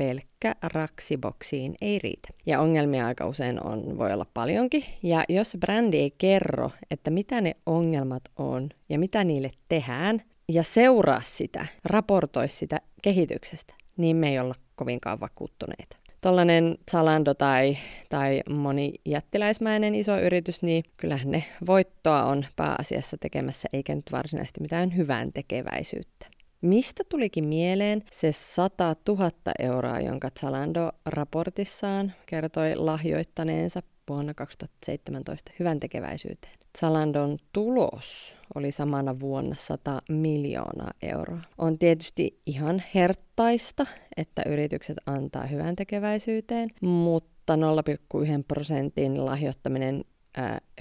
pelkkä 0.02 0.54
raksiboksiin 0.62 1.74
ei 1.80 1.98
riitä. 1.98 2.28
Ja 2.46 2.60
ongelmia 2.60 3.06
aika 3.06 3.26
usein 3.26 3.66
on, 3.66 3.98
voi 3.98 4.12
olla 4.12 4.26
paljonkin. 4.34 4.84
Ja 5.02 5.24
jos 5.28 5.56
brändi 5.60 5.96
ei 5.96 6.14
kerro, 6.18 6.70
että 6.90 7.10
mitä 7.10 7.40
ne 7.40 7.56
ongelmat 7.66 8.22
on 8.36 8.68
ja 8.88 8.98
mitä 8.98 9.24
niille 9.24 9.50
tehdään, 9.68 10.22
ja 10.48 10.62
seuraa 10.62 11.20
sitä, 11.24 11.66
raportoi 11.84 12.48
sitä 12.48 12.80
kehityksestä, 13.02 13.74
niin 13.96 14.16
me 14.16 14.28
ei 14.28 14.38
olla 14.38 14.54
kovinkaan 14.76 15.20
vakuuttuneita. 15.20 15.96
Tuollainen 16.20 16.78
Zalando 16.90 17.34
tai, 17.34 17.76
tai 18.08 18.42
moni 18.50 18.94
jättiläismäinen 19.04 19.94
iso 19.94 20.18
yritys, 20.18 20.62
niin 20.62 20.84
kyllähän 20.96 21.30
ne 21.30 21.44
voittoa 21.66 22.24
on 22.24 22.44
pääasiassa 22.56 23.16
tekemässä, 23.20 23.68
eikä 23.72 23.94
nyt 23.94 24.12
varsinaisesti 24.12 24.60
mitään 24.60 24.96
hyvän 24.96 25.32
tekeväisyyttä. 25.32 26.26
Mistä 26.62 27.02
tulikin 27.08 27.44
mieleen 27.44 28.02
se 28.12 28.32
100 28.32 28.96
000 29.08 29.30
euroa, 29.58 30.00
jonka 30.00 30.30
Zalando 30.40 30.92
raportissaan 31.06 32.12
kertoi 32.26 32.76
lahjoittaneensa 32.76 33.80
vuonna 34.08 34.34
2017 34.34 35.52
hyvän 35.58 35.80
tekeväisyyteen? 35.80 36.54
Zalandon 36.78 37.38
tulos 37.52 38.36
oli 38.54 38.72
samana 38.72 39.20
vuonna 39.20 39.54
100 39.54 40.02
miljoonaa 40.08 40.90
euroa. 41.02 41.40
On 41.58 41.78
tietysti 41.78 42.40
ihan 42.46 42.82
herttaista, 42.94 43.86
että 44.16 44.42
yritykset 44.46 44.96
antaa 45.06 45.46
hyvän 45.46 45.76
tekeväisyyteen, 45.76 46.68
mutta 46.80 47.56
0,1 47.56 48.44
prosentin 48.48 49.24
lahjoittaminen 49.24 50.04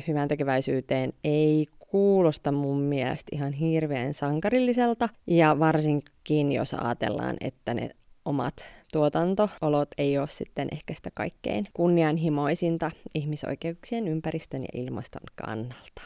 hyvän 0.07 0.27
tekeväisyyteen 0.27 1.13
ei 1.23 1.67
kuulosta 1.91 2.51
mun 2.51 2.81
mielestä 2.81 3.29
ihan 3.31 3.53
hirveän 3.53 4.13
sankarilliselta. 4.13 5.09
Ja 5.27 5.59
varsinkin, 5.59 6.51
jos 6.51 6.73
ajatellaan, 6.73 7.37
että 7.41 7.73
ne 7.73 7.89
omat 8.25 8.65
tuotantoolot 8.93 9.89
ei 9.97 10.17
ole 10.17 10.27
sitten 10.27 10.67
ehkä 10.71 10.93
sitä 10.93 11.09
kaikkein 11.13 11.67
kunnianhimoisinta 11.73 12.91
ihmisoikeuksien, 13.15 14.07
ympäristön 14.07 14.61
ja 14.61 14.69
ilmaston 14.73 15.21
kannalta. 15.35 16.01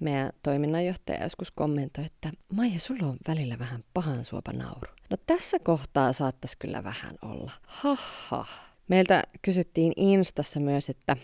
Meidän 0.00 0.32
toiminnanjohtaja 0.42 1.22
joskus 1.22 1.50
kommentoi, 1.50 2.04
että 2.04 2.30
Maija, 2.52 2.78
sulla 2.78 3.06
on 3.06 3.16
välillä 3.28 3.58
vähän 3.58 3.84
pahan 3.94 4.24
suopa 4.24 4.52
nauru. 4.52 4.92
No 5.10 5.16
tässä 5.26 5.58
kohtaa 5.58 6.12
saattaisi 6.12 6.56
kyllä 6.58 6.84
vähän 6.84 7.14
olla. 7.22 7.52
Haha. 7.62 8.46
Meiltä 8.88 9.22
kysyttiin 9.42 9.92
Instassa 9.96 10.60
myös, 10.60 10.88
että 10.88 11.16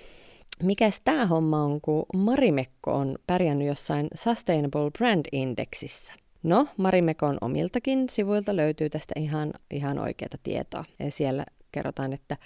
Mikäs 0.63 1.01
tämä 1.05 1.27
homma 1.27 1.65
on, 1.65 1.81
kun 1.81 2.07
Marimekko 2.15 2.95
on 2.95 3.19
pärjännyt 3.27 3.69
jossain 3.69 4.09
Sustainable 4.15 4.91
Brand 4.99 5.27
Indexissä? 5.33 6.13
No, 6.43 6.67
Marimekon 6.77 7.39
omiltakin 7.41 8.09
sivuilta 8.09 8.57
löytyy 8.57 8.91
tästä 8.91 9.15
ihan, 9.17 9.53
ihan 9.71 9.99
oikeata 9.99 10.37
tietoa. 10.43 10.85
Ja 10.99 11.11
siellä 11.11 11.45
kerrotaan, 11.73 12.13
että 12.13 12.37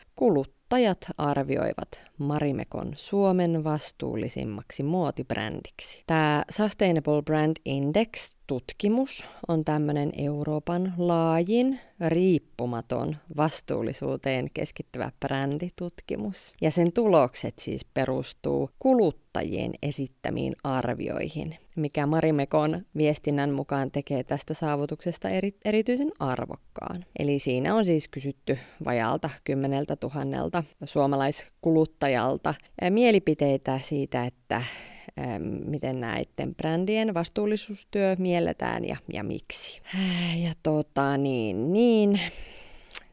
kuluttajat 0.69 1.07
arvioivat 1.19 2.01
Marimekon 2.19 2.93
Suomen 2.95 3.65
vastuullisimmaksi 3.65 4.83
muotibrändiksi. 4.83 6.03
Tämä 6.07 6.45
Sustainable 6.51 7.23
Brand 7.23 7.57
Index-tutkimus 7.65 9.27
on 9.49 9.65
tämmöinen 9.65 10.13
Euroopan 10.19 10.95
laajin, 10.97 11.81
riippumaton, 12.09 13.17
vastuullisuuteen 13.37 14.51
keskittyvä 14.55 15.13
bränditutkimus. 15.21 16.55
Ja 16.61 16.71
sen 16.71 16.93
tulokset 16.93 17.59
siis 17.59 17.85
perustuu 17.85 18.71
kuluttajien 18.79 19.73
esittämiin 19.83 20.57
arvioihin, 20.65 21.57
mikä 21.77 22.07
Marimekon 22.07 22.83
viestinnän 22.97 23.51
mukaan 23.51 23.91
tekee 23.91 24.25
tästä 24.25 24.55
saavutuksesta 24.55 25.29
eri, 25.29 25.55
erityisen 25.65 26.13
arvokkaan. 26.19 27.05
Eli 27.19 27.39
siinä 27.39 27.75
on 27.75 27.87
siis 27.87 28.09
kysytty 28.09 28.59
vajalta 28.85 29.31
kymmeneltä 29.45 29.97
tuhannelta 29.97 30.56
suomalaiskuluttajalta 30.85 32.55
mielipiteitä 32.91 33.81
siitä, 33.83 34.25
että 34.25 34.63
miten 35.65 36.01
näiden 36.01 36.55
brändien 36.55 37.15
vastuullisuustyö 37.15 38.17
mielletään 38.19 38.85
ja, 38.85 38.97
ja 39.13 39.25
miksi. 39.25 39.81
Ja 40.37 40.53
tota, 40.63 41.17
niin, 41.17 41.73
niin. 41.73 42.21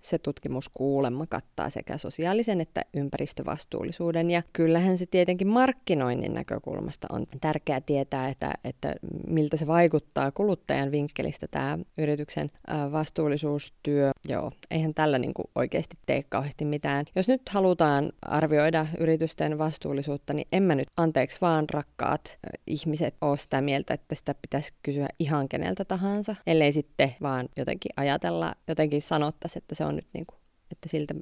Se 0.03 0.17
tutkimus 0.17 0.69
kuulemma 0.73 1.25
kattaa 1.27 1.69
sekä 1.69 1.97
sosiaalisen 1.97 2.61
että 2.61 2.81
ympäristövastuullisuuden. 2.93 4.31
Ja 4.31 4.43
kyllähän 4.53 4.97
se 4.97 5.05
tietenkin 5.05 5.47
markkinoinnin 5.47 6.33
näkökulmasta 6.33 7.07
on 7.11 7.25
tärkeää 7.41 7.81
tietää, 7.81 8.29
että, 8.29 8.53
että 8.63 8.95
miltä 9.27 9.57
se 9.57 9.67
vaikuttaa 9.67 10.31
kuluttajan 10.31 10.91
vinkkelistä 10.91 11.47
tämä 11.47 11.79
yrityksen 11.97 12.51
vastuullisuustyö. 12.91 14.11
Joo, 14.27 14.51
eihän 14.71 14.93
tällä 14.93 15.19
niin 15.19 15.33
kuin 15.33 15.47
oikeasti 15.55 15.97
tee 16.05 16.23
kauheasti 16.29 16.65
mitään. 16.65 17.05
Jos 17.15 17.27
nyt 17.27 17.49
halutaan 17.49 18.11
arvioida 18.21 18.87
yritysten 18.99 19.57
vastuullisuutta, 19.57 20.33
niin 20.33 20.47
en 20.51 20.63
mä 20.63 20.75
nyt, 20.75 20.87
anteeksi 20.97 21.41
vaan 21.41 21.65
rakkaat 21.69 22.37
ihmiset, 22.67 23.15
ole 23.21 23.37
sitä 23.37 23.61
mieltä, 23.61 23.93
että 23.93 24.15
sitä 24.15 24.35
pitäisi 24.41 24.73
kysyä 24.83 25.07
ihan 25.19 25.49
keneltä 25.49 25.85
tahansa, 25.85 26.35
ellei 26.47 26.71
sitten 26.71 27.15
vaan 27.21 27.49
jotenkin 27.57 27.91
ajatella, 27.97 28.55
jotenkin 28.67 29.01
sanottaisi, 29.01 29.57
että 29.57 29.75
se 29.75 29.85
on 29.85 29.92
nyt 29.95 30.07
niin 30.13 30.25
kuin, 30.25 30.39
että 30.71 30.89
siltä 30.89 31.13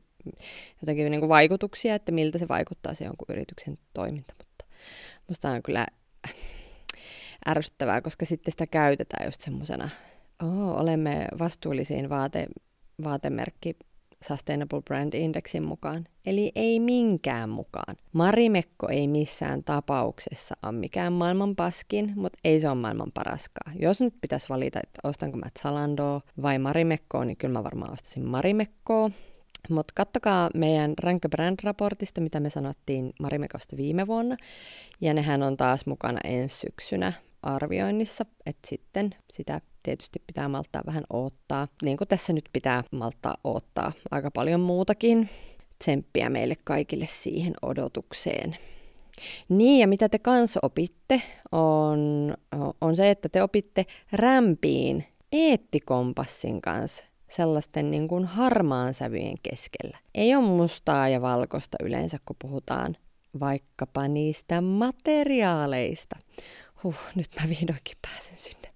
jotenkin 0.81 1.11
niin 1.11 1.21
kuin 1.21 1.29
vaikutuksia, 1.29 1.95
että 1.95 2.11
miltä 2.11 2.37
se 2.37 2.47
vaikuttaa 2.47 2.93
se 2.93 3.05
jonkun 3.05 3.27
yrityksen 3.29 3.77
toiminta, 3.93 4.33
mutta 4.37 4.65
musta 5.27 5.49
on 5.49 5.63
kyllä 5.63 5.87
ärsyttävää, 7.47 8.01
koska 8.01 8.25
sitten 8.25 8.51
sitä 8.51 8.67
käytetään 8.67 9.25
just 9.25 9.41
semmoisena, 9.41 9.89
oh, 10.43 10.81
olemme 10.81 11.27
vastuullisiin 11.39 12.09
vaate, 12.09 12.47
vaatemerkki 13.03 13.75
Sustainable 14.27 14.81
Brand 14.81 15.13
Indexin 15.13 15.63
mukaan, 15.63 16.07
eli 16.25 16.51
ei 16.55 16.79
minkään 16.79 17.49
mukaan. 17.49 17.95
Marimekko 18.13 18.87
ei 18.89 19.07
missään 19.07 19.63
tapauksessa 19.63 20.55
ole 20.63 20.71
mikään 20.71 21.13
maailman 21.13 21.55
paskin, 21.55 22.13
mutta 22.15 22.39
ei 22.43 22.59
se 22.59 22.69
ole 22.69 22.77
maailman 22.77 23.11
paraskaan. 23.13 23.75
Jos 23.79 24.01
nyt 24.01 24.13
pitäisi 24.21 24.49
valita, 24.49 24.79
että 24.83 24.99
ostanko 25.03 25.37
mä 25.37 25.45
Zalandoa 25.59 26.21
vai 26.41 26.59
Marimekkoa, 26.59 27.25
niin 27.25 27.37
kyllä 27.37 27.53
mä 27.53 27.63
varmaan 27.63 27.93
ostaisin 27.93 28.25
Marimekkoa. 28.25 29.11
Mutta 29.69 29.93
kattokaa 29.95 30.49
meidän 30.53 30.93
Rank 31.03 31.23
Brand-raportista, 31.29 32.21
mitä 32.21 32.39
me 32.39 32.49
sanottiin 32.49 33.13
Marimekosta 33.19 33.77
viime 33.77 34.07
vuonna. 34.07 34.37
Ja 35.01 35.13
nehän 35.13 35.43
on 35.43 35.57
taas 35.57 35.85
mukana 35.85 36.19
ensi 36.23 36.59
syksynä 36.59 37.13
arvioinnissa, 37.43 38.25
että 38.45 38.67
sitten 38.67 39.15
sitä 39.31 39.62
tietysti 39.83 40.24
pitää 40.27 40.48
malttaa 40.48 40.83
vähän 40.86 41.03
odottaa. 41.10 41.67
Niin 41.83 41.98
kuin 41.98 42.07
tässä 42.07 42.33
nyt 42.33 42.50
pitää 42.53 42.83
malttaa 42.91 43.38
odottaa 43.43 43.91
aika 44.12 44.31
paljon 44.31 44.60
muutakin. 44.60 45.29
Tsemppiä 45.79 46.29
meille 46.29 46.55
kaikille 46.63 47.05
siihen 47.07 47.53
odotukseen. 47.62 48.57
Niin, 49.50 49.79
ja 49.79 49.88
mitä 49.88 50.10
te 50.10 50.19
kanssa 50.19 50.60
opitte, 50.63 51.21
on, 51.51 52.33
on 52.81 52.95
se, 52.95 53.10
että 53.10 53.29
te 53.29 53.43
opitte 53.43 53.86
rämpiin 54.12 55.05
eettikompassin 55.31 56.62
kanssa 56.62 57.03
sellaisten 57.27 57.91
niin 57.91 58.07
kuin 58.07 58.25
harmaan 58.25 58.93
sävyjen 58.93 59.38
keskellä. 59.43 59.98
Ei 60.15 60.36
ole 60.36 60.45
mustaa 60.45 61.10
ja 61.10 61.21
valkoista 61.21 61.77
yleensä, 61.83 62.17
kun 62.25 62.36
puhutaan 62.41 62.98
vaikkapa 63.39 64.07
niistä 64.07 64.62
materiaaleista. 64.62 66.15
Huh, 66.83 66.95
nyt 67.15 67.27
mä 67.41 67.50
vihdoinkin 67.50 67.97
pääsen 68.01 68.38
sinne 68.38 68.71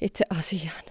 itse 0.00 0.24
asiaan. 0.30 0.84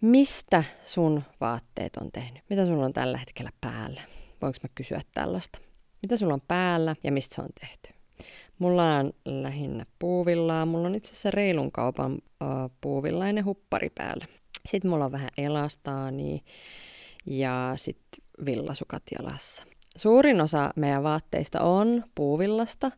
Mistä 0.00 0.64
sun 0.84 1.22
vaatteet 1.40 1.96
on 1.96 2.12
tehnyt? 2.12 2.42
Mitä 2.50 2.66
sulla 2.66 2.84
on 2.84 2.92
tällä 2.92 3.18
hetkellä 3.18 3.50
päällä? 3.60 4.00
Voinko 4.42 4.58
mä 4.62 4.68
kysyä 4.74 5.00
tällaista? 5.14 5.58
Mitä 6.02 6.16
sulla 6.16 6.34
on 6.34 6.42
päällä 6.48 6.96
ja 7.04 7.12
mistä 7.12 7.34
se 7.34 7.42
on 7.42 7.48
tehty? 7.60 7.94
Mulla 8.58 8.96
on 8.96 9.12
lähinnä 9.24 9.86
puuvillaa. 9.98 10.66
Mulla 10.66 10.88
on 10.88 10.94
itse 10.94 11.10
asiassa 11.10 11.30
reilun 11.30 11.72
kaupan 11.72 12.12
uh, 12.14 12.70
puuvillainen 12.80 13.44
huppari 13.44 13.90
päällä. 13.90 14.26
Sitten 14.66 14.90
mulla 14.90 15.04
on 15.04 15.12
vähän 15.12 15.30
elastaani 15.38 16.44
ja 17.26 17.72
sitten 17.76 18.24
villasukat 18.44 19.02
jalassa. 19.18 19.64
Suurin 19.96 20.40
osa 20.40 20.70
meidän 20.76 21.02
vaatteista 21.02 21.60
on 21.60 22.04
puuvillasta, 22.14 22.90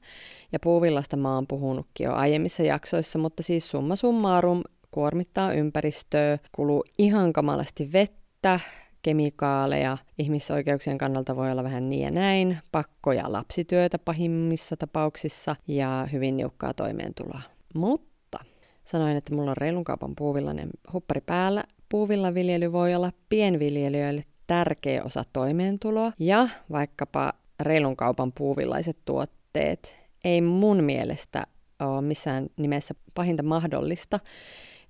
ja 0.52 0.58
puuvillasta 0.62 1.16
mä 1.16 1.34
oon 1.34 1.46
puhunutkin 1.46 2.04
jo 2.04 2.12
aiemmissa 2.12 2.62
jaksoissa, 2.62 3.18
mutta 3.18 3.42
siis 3.42 3.70
summa 3.70 3.96
summarum 3.96 4.62
kuormittaa 4.90 5.52
ympäristöä, 5.52 6.38
kuluu 6.52 6.84
ihan 6.98 7.32
kamalasti 7.32 7.92
vettä, 7.92 8.60
kemikaaleja, 9.02 9.98
ihmisoikeuksien 10.18 10.98
kannalta 10.98 11.36
voi 11.36 11.50
olla 11.50 11.64
vähän 11.64 11.88
niin 11.88 12.02
ja 12.02 12.10
näin, 12.10 12.58
pakkoja 12.72 13.32
lapsityötä 13.32 13.98
pahimmissa 13.98 14.76
tapauksissa 14.76 15.56
ja 15.68 16.08
hyvin 16.12 16.36
niukkaa 16.36 16.74
toimeentuloa. 16.74 17.42
Mutta 17.74 18.38
sanoin, 18.84 19.16
että 19.16 19.34
mulla 19.34 19.50
on 19.50 19.56
reilun 19.56 19.84
kaupan 19.84 20.16
puuvillainen 20.16 20.70
huppari 20.92 21.20
päällä. 21.20 21.64
Puuvillaviljely 21.88 22.72
voi 22.72 22.94
olla 22.94 23.10
pienviljelijöille 23.28 24.22
tärkeä 24.46 25.04
osa 25.04 25.24
toimeentuloa 25.32 26.12
ja 26.18 26.48
vaikkapa 26.72 27.32
reilun 27.60 27.96
kaupan 27.96 28.32
puuvillaiset 28.32 28.96
tuotteet 29.04 29.96
ei 30.24 30.40
mun 30.40 30.84
mielestä 30.84 31.46
ole 31.80 32.02
missään 32.02 32.46
nimessä 32.56 32.94
pahinta 33.14 33.42
mahdollista, 33.42 34.20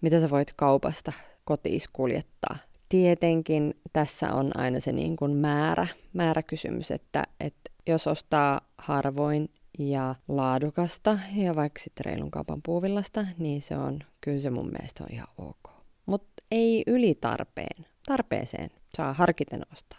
mitä 0.01 0.21
sä 0.21 0.31
voit 0.31 0.53
kaupasta 0.57 1.13
kotiis 1.45 1.89
kuljettaa. 1.93 2.57
Tietenkin 2.89 3.75
tässä 3.93 4.33
on 4.33 4.59
aina 4.59 4.81
se 4.81 4.93
niin 4.93 5.17
kuin 5.17 5.37
määrä, 5.37 5.87
määräkysymys, 6.13 6.91
että, 6.91 7.25
että 7.41 7.71
jos 7.87 8.07
ostaa 8.07 8.61
harvoin 8.79 9.51
ja 9.79 10.15
laadukasta 10.29 11.19
ja 11.35 11.57
vaikka 11.57 11.83
sitten 11.83 12.07
reilun 12.07 12.31
kaupan 12.31 12.61
puuvillasta, 12.63 13.27
niin 13.39 13.63
se 13.63 13.77
on, 13.77 13.99
kyllä 14.21 14.41
se 14.41 14.51
mun 14.51 14.71
mielestä 14.73 15.05
on 15.05 15.13
ihan 15.13 15.29
ok. 15.39 15.71
Mutta 16.07 16.43
ei 16.51 16.83
yli 16.87 17.15
tarpeen. 17.15 17.87
Tarpeeseen 18.07 18.71
saa 18.97 19.13
harkiten 19.13 19.63
ostaa. 19.73 19.99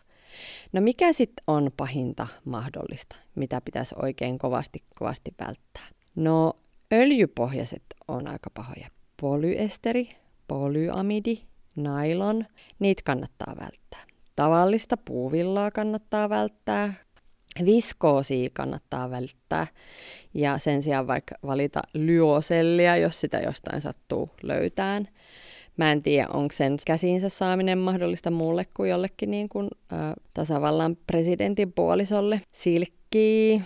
No 0.74 0.82
mikä 0.82 1.14
sitten 1.14 1.44
on 1.48 1.72
pahinta 1.78 2.28
mahdollista, 2.46 3.16
mitä 3.36 3.62
pitäisi 3.66 3.96
oikein 4.02 4.38
kovasti 4.38 4.84
kovasti 4.96 5.32
välttää? 5.40 5.88
No 6.16 6.54
öljypohjaiset 6.94 7.84
on 8.08 8.28
aika 8.28 8.50
pahoja. 8.50 8.88
Polyesteri, 9.22 10.16
polyamidi, 10.48 11.42
nylon, 11.76 12.46
niitä 12.80 13.02
kannattaa 13.06 13.56
välttää. 13.62 14.04
Tavallista 14.36 14.98
puuvillaa 14.98 15.72
kannattaa 15.72 16.30
välttää, 16.30 16.94
viskoosia 17.66 18.50
kannattaa 18.54 19.10
välttää 19.10 19.68
ja 20.34 20.58
sen 20.58 20.84
sijaan 20.84 21.08
vaikka 21.08 21.36
valita 21.46 21.82
lyosellia, 21.94 22.98
jos 22.98 23.22
sitä 23.22 23.38
jostain 23.38 23.82
sattuu 23.82 24.30
löytään. 24.44 25.08
Mä 25.78 25.92
en 25.92 26.04
tiedä, 26.04 26.28
onko 26.34 26.54
sen 26.54 26.78
käsiinsä 26.88 27.30
saaminen 27.30 27.78
mahdollista 27.78 28.32
muulle 28.32 28.66
kuin 28.74 28.90
jollekin 28.90 29.32
niin 29.32 29.50
kuin, 29.50 29.68
äh, 29.94 30.14
tasavallan 30.34 30.98
presidentin 31.08 31.74
puolisolle. 31.74 32.42
Silkki, 32.54 33.62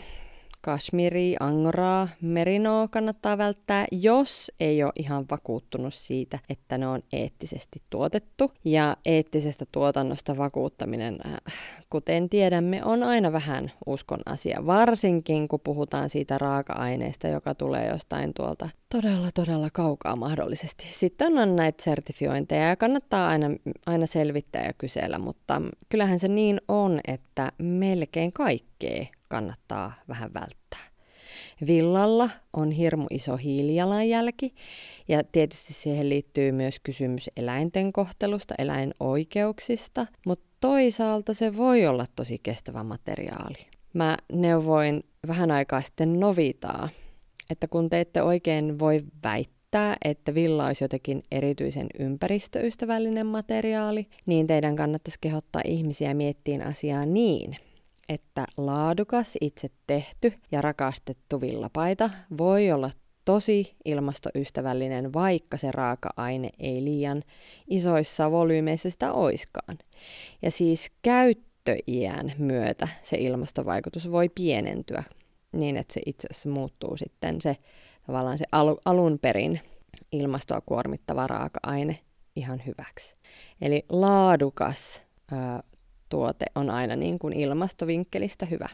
kashmiri, 0.61 1.35
angoraa, 1.39 2.07
merinoa 2.21 2.87
kannattaa 2.87 3.37
välttää, 3.37 3.85
jos 3.91 4.51
ei 4.59 4.83
ole 4.83 4.91
ihan 4.99 5.25
vakuuttunut 5.31 5.93
siitä, 5.93 6.39
että 6.49 6.77
ne 6.77 6.87
on 6.87 7.01
eettisesti 7.13 7.81
tuotettu. 7.89 8.51
Ja 8.65 8.97
eettisestä 9.05 9.65
tuotannosta 9.71 10.37
vakuuttaminen, 10.37 11.19
äh, 11.25 11.53
kuten 11.89 12.29
tiedämme, 12.29 12.83
on 12.83 13.03
aina 13.03 13.31
vähän 13.31 13.71
uskon 13.85 14.19
asia, 14.25 14.65
varsinkin 14.65 15.47
kun 15.47 15.59
puhutaan 15.63 16.09
siitä 16.09 16.37
raaka-aineesta, 16.37 17.27
joka 17.27 17.55
tulee 17.55 17.87
jostain 17.87 18.33
tuolta 18.33 18.69
todella, 18.89 19.29
todella 19.33 19.69
kaukaa 19.73 20.15
mahdollisesti. 20.15 20.87
Sitten 20.91 21.37
on 21.37 21.55
näitä 21.55 21.83
sertifiointeja 21.83 22.69
ja 22.69 22.75
kannattaa 22.75 23.27
aina, 23.27 23.47
aina 23.85 24.05
selvittää 24.05 24.65
ja 24.65 24.73
kysellä, 24.77 25.17
mutta 25.17 25.61
kyllähän 25.89 26.19
se 26.19 26.27
niin 26.27 26.61
on, 26.67 26.99
että 27.07 27.51
melkein 27.57 28.33
kaikkea 28.33 29.05
kannattaa 29.31 29.93
vähän 30.09 30.33
välttää. 30.33 30.91
Villalla 31.67 32.29
on 32.53 32.71
hirmu 32.71 33.05
iso 33.09 33.37
hiilijalanjälki 33.37 34.53
ja 35.07 35.23
tietysti 35.23 35.73
siihen 35.73 36.09
liittyy 36.09 36.51
myös 36.51 36.79
kysymys 36.83 37.29
eläinten 37.37 37.93
kohtelusta, 37.93 38.55
eläinoikeuksista, 38.57 40.07
mutta 40.25 40.45
toisaalta 40.59 41.33
se 41.33 41.57
voi 41.57 41.87
olla 41.87 42.05
tosi 42.15 42.39
kestävä 42.43 42.83
materiaali. 42.83 43.67
Mä 43.93 44.17
neuvoin 44.33 45.03
vähän 45.27 45.51
aikaa 45.51 45.81
sitten 45.81 46.19
Novitaa, 46.19 46.89
että 47.49 47.67
kun 47.67 47.89
te 47.89 47.99
ette 47.99 48.21
oikein 48.21 48.79
voi 48.79 49.03
väittää, 49.23 49.95
että 50.05 50.33
villa 50.33 50.65
olisi 50.65 50.83
jotenkin 50.83 51.23
erityisen 51.31 51.87
ympäristöystävällinen 51.99 53.27
materiaali, 53.27 54.07
niin 54.25 54.47
teidän 54.47 54.75
kannattaisi 54.75 55.17
kehottaa 55.21 55.61
ihmisiä 55.65 56.13
miettiin 56.13 56.61
asiaa 56.67 57.05
niin, 57.05 57.57
että 58.13 58.45
laadukas, 58.57 59.37
itse 59.41 59.69
tehty 59.87 60.33
ja 60.51 60.61
rakastettu 60.61 61.41
villapaita 61.41 62.09
voi 62.37 62.71
olla 62.71 62.91
tosi 63.25 63.75
ilmastoystävällinen, 63.85 65.13
vaikka 65.13 65.57
se 65.57 65.71
raaka-aine 65.71 66.49
ei 66.59 66.83
liian 66.83 67.23
isoissa 67.67 68.31
volyymeissa 68.31 68.89
sitä 68.89 69.13
oiskaan. 69.13 69.77
Ja 70.41 70.51
siis 70.51 70.91
käyttöiän 71.01 72.33
myötä 72.37 72.87
se 73.01 73.17
ilmastovaikutus 73.17 74.11
voi 74.11 74.29
pienentyä 74.35 75.03
niin, 75.51 75.77
että 75.77 75.93
se 75.93 76.01
itse 76.05 76.27
asiassa 76.31 76.49
muuttuu 76.49 76.97
sitten 76.97 77.41
se 77.41 77.57
tavallaan 78.07 78.37
se 78.37 78.45
alu, 78.51 78.79
alun 78.85 79.19
perin 79.21 79.59
ilmastoa 80.11 80.61
kuormittava 80.61 81.27
raaka-aine 81.27 81.99
ihan 82.35 82.61
hyväksi. 82.65 83.15
Eli 83.61 83.85
laadukas, 83.89 85.03
tuote 86.11 86.45
on 86.55 86.69
aina 86.69 86.95
niin 86.95 87.19
kuin 87.19 87.33
ilmastovinkkelistä 87.33 88.45
hyvä. 88.45 88.69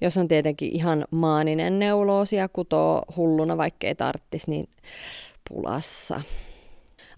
Jos 0.00 0.16
on 0.16 0.28
tietenkin 0.28 0.72
ihan 0.72 1.04
maaninen 1.10 1.78
neuloosi 1.78 2.36
ja 2.36 2.48
kutoo 2.48 3.02
hulluna, 3.16 3.56
vaikkei 3.56 3.94
tarttis, 3.94 4.48
niin 4.48 4.68
pulassa. 5.48 6.20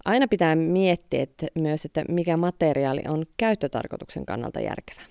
Aina 0.05 0.27
pitää 0.27 0.55
miettiä 0.55 1.23
että 1.23 1.47
myös, 1.55 1.85
että 1.85 2.03
mikä 2.09 2.37
materiaali 2.37 3.01
on 3.07 3.25
käyttötarkoituksen 3.37 4.25
kannalta 4.25 4.59
järkevä. 4.59 5.01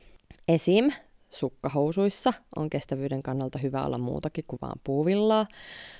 Esim. 0.48 0.92
Sukkahousuissa 1.30 2.32
on 2.56 2.70
kestävyyden 2.70 3.22
kannalta 3.22 3.58
hyvä 3.58 3.84
olla 3.86 3.98
muutakin 3.98 4.44
kuin 4.48 4.60
vaan 4.62 4.80
puuvillaa. 4.84 5.46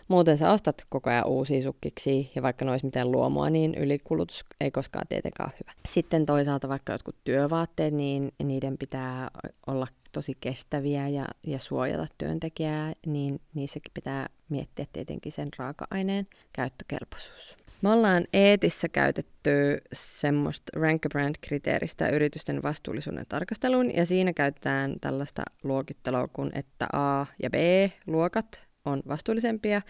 Muuten 0.09 0.39
sä 0.39 0.53
ostat 0.53 0.87
koko 0.89 1.11
ajan 1.11 1.27
uusia 1.27 1.63
sukkiksi 1.63 2.31
ja 2.35 2.43
vaikka 2.43 2.65
ne 2.65 2.71
olisi 2.71 2.87
miten 2.87 3.13
luomua, 3.13 3.51
niin 3.51 3.75
ylikulutus 3.75 4.45
ei 4.61 4.71
koskaan 4.71 5.07
tietenkään 5.09 5.51
hyvä. 5.61 5.73
Sitten 5.89 6.27
toisaalta 6.27 6.69
vaikka 6.69 6.93
jotkut 6.93 7.17
työvaatteet, 7.25 7.95
niin 7.95 8.33
niiden 8.45 8.79
pitää 8.79 9.31
olla 9.67 9.87
tosi 10.13 10.37
kestäviä 10.41 11.09
ja, 11.09 11.27
ja 11.47 11.59
suojata 11.59 12.07
työntekijää, 12.19 12.93
niin 13.07 13.41
niissäkin 13.55 13.93
pitää 13.95 14.29
miettiä 14.49 14.87
tietenkin 14.93 15.33
sen 15.33 15.49
raaka-aineen 15.59 16.27
käyttökelpoisuus. 16.53 17.58
Me 17.83 17.91
ollaan 17.91 18.25
Eetissä 18.33 18.89
käytetty 18.89 19.83
semmoista 19.93 20.81
rank 20.81 21.03
brand-kriteeristä 21.09 22.09
yritysten 22.09 22.63
vastuullisuuden 22.63 23.27
tarkasteluun, 23.29 23.95
ja 23.95 24.07
siinä 24.07 24.33
käytetään 24.33 24.97
tällaista 25.01 25.43
luokittelua 25.63 26.29
kuin, 26.29 26.51
että 26.55 26.87
A- 26.93 27.27
ja 27.43 27.51
B-luokat 27.51 28.61
on 28.85 29.03
vastuullisempia, 29.09 29.83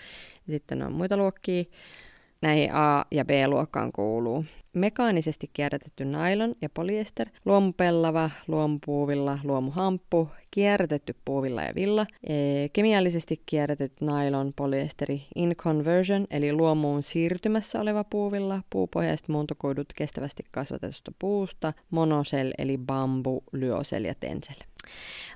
ja 0.47 0.53
sitten 0.53 0.83
on 0.83 0.93
muita 0.93 1.17
luokkia. 1.17 1.65
Näihin 2.41 2.75
A- 2.75 3.05
ja 3.11 3.25
B-luokkaan 3.25 3.93
kuuluu 3.93 4.45
mekaanisesti 4.79 5.51
kierrätetty 5.53 6.05
nailon 6.05 6.55
ja 6.63 6.69
polyester, 6.75 7.29
luomupellava, 7.45 8.31
luomupuuvilla, 8.47 9.39
luomuhamppu, 9.45 10.29
kierrätetty 10.51 11.17
puuvilla 11.25 11.63
ja 11.63 11.75
villa, 11.75 12.07
e, 12.25 12.35
kemiallisesti 12.73 13.43
kierrätetty 13.47 14.05
nailon, 14.05 14.53
polyesteri, 14.57 15.27
in 15.35 15.57
conversion, 15.57 16.27
eli 16.31 16.53
luomuun 16.53 17.03
siirtymässä 17.03 17.81
oleva 17.81 18.05
puuvilla, 18.05 18.63
puupohjaiset 18.71 19.29
muuntokoidut 19.29 19.93
kestävästi 19.97 20.45
kasvatetusta 20.51 21.13
puusta, 21.19 21.73
monosel, 21.91 22.53
eli 22.59 22.79
bambu, 22.79 23.43
lyosel 23.53 24.05
ja 24.05 24.15
tensel. 24.21 24.68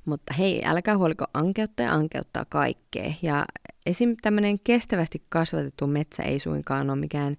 Mutta 0.04 0.34
hei, 0.34 0.62
älkää 0.64 0.98
huoliko 0.98 1.24
ankeutta 1.34 1.82
ja 1.82 1.92
ankeuttaa 1.92 2.44
kaikkea. 2.48 3.12
Ja 3.22 3.44
esim. 3.86 4.16
tämmöinen 4.22 4.58
kestävästi 4.58 5.22
kasvatettu 5.28 5.86
metsä 5.86 6.22
ei 6.22 6.38
suinkaan 6.38 6.90
ole 6.90 7.00
mikään 7.00 7.36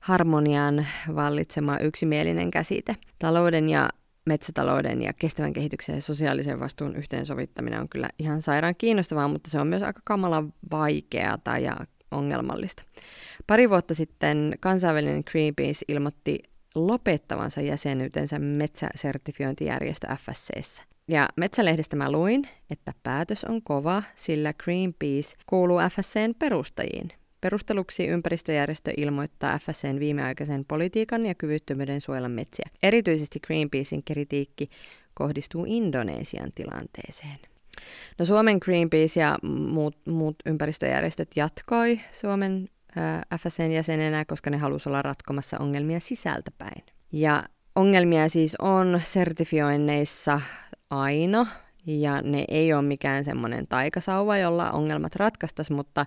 harmonian 0.00 0.86
vallitsema 1.14 1.78
yksimielinen 1.78 2.50
käsite. 2.50 2.96
Talouden 3.18 3.68
ja 3.68 3.90
metsätalouden 4.26 5.02
ja 5.02 5.12
kestävän 5.12 5.52
kehityksen 5.52 5.94
ja 5.94 6.02
sosiaalisen 6.02 6.60
vastuun 6.60 6.96
yhteensovittaminen 6.96 7.80
on 7.80 7.88
kyllä 7.88 8.08
ihan 8.18 8.42
sairaan 8.42 8.74
kiinnostavaa, 8.78 9.28
mutta 9.28 9.50
se 9.50 9.60
on 9.60 9.66
myös 9.66 9.82
aika 9.82 10.00
kamala 10.04 10.44
vaikeata 10.70 11.58
ja 11.58 11.76
ongelmallista. 12.10 12.82
Pari 13.46 13.70
vuotta 13.70 13.94
sitten 13.94 14.54
kansainvälinen 14.60 15.22
Greenpeace 15.30 15.84
ilmoitti 15.88 16.42
lopettavansa 16.74 17.60
jäsenyytensä 17.60 18.38
metsäsertifiointijärjestö 18.38 20.06
FSCssä. 20.16 20.82
Ja 21.08 21.28
Metsälehdestä 21.36 21.96
mä 21.96 22.12
luin, 22.12 22.48
että 22.70 22.92
päätös 23.02 23.44
on 23.44 23.62
kova, 23.62 24.02
sillä 24.14 24.52
Greenpeace 24.52 25.36
kuuluu 25.46 25.78
FSCn 25.90 26.34
perustajiin. 26.38 27.08
Perusteluksi 27.40 28.06
ympäristöjärjestö 28.06 28.92
ilmoittaa 28.96 29.58
FSCn 29.58 30.00
viimeaikaisen 30.00 30.64
politiikan 30.64 31.26
ja 31.26 31.34
kyvyttömyyden 31.34 32.00
suojella 32.00 32.28
metsiä. 32.28 32.70
Erityisesti 32.82 33.40
Greenpeacein 33.40 34.02
kritiikki 34.04 34.70
kohdistuu 35.14 35.64
Indonesian 35.68 36.52
tilanteeseen. 36.54 37.38
No 38.18 38.24
Suomen 38.24 38.58
Greenpeace 38.62 39.20
ja 39.20 39.38
muut, 39.42 39.96
muut 40.06 40.36
ympäristöjärjestöt 40.46 41.28
jatkoi 41.36 42.00
Suomen 42.12 42.68
äh, 42.98 43.40
FSCn 43.40 43.70
jäsenenä, 43.70 44.24
koska 44.24 44.50
ne 44.50 44.56
halusivat 44.56 44.86
olla 44.86 45.02
ratkomassa 45.02 45.58
ongelmia 45.58 46.00
sisältäpäin. 46.00 46.82
Ja 47.12 47.44
ongelmia 47.74 48.28
siis 48.28 48.56
on 48.58 49.00
sertifioinneissa 49.04 50.40
aina, 50.90 51.46
ja 51.86 52.22
ne 52.22 52.44
ei 52.48 52.72
ole 52.72 52.82
mikään 52.82 53.24
semmoinen 53.24 53.66
taikasauva, 53.66 54.38
jolla 54.38 54.70
ongelmat 54.70 55.16
ratkaistaisiin, 55.16 55.76
mutta, 55.76 56.06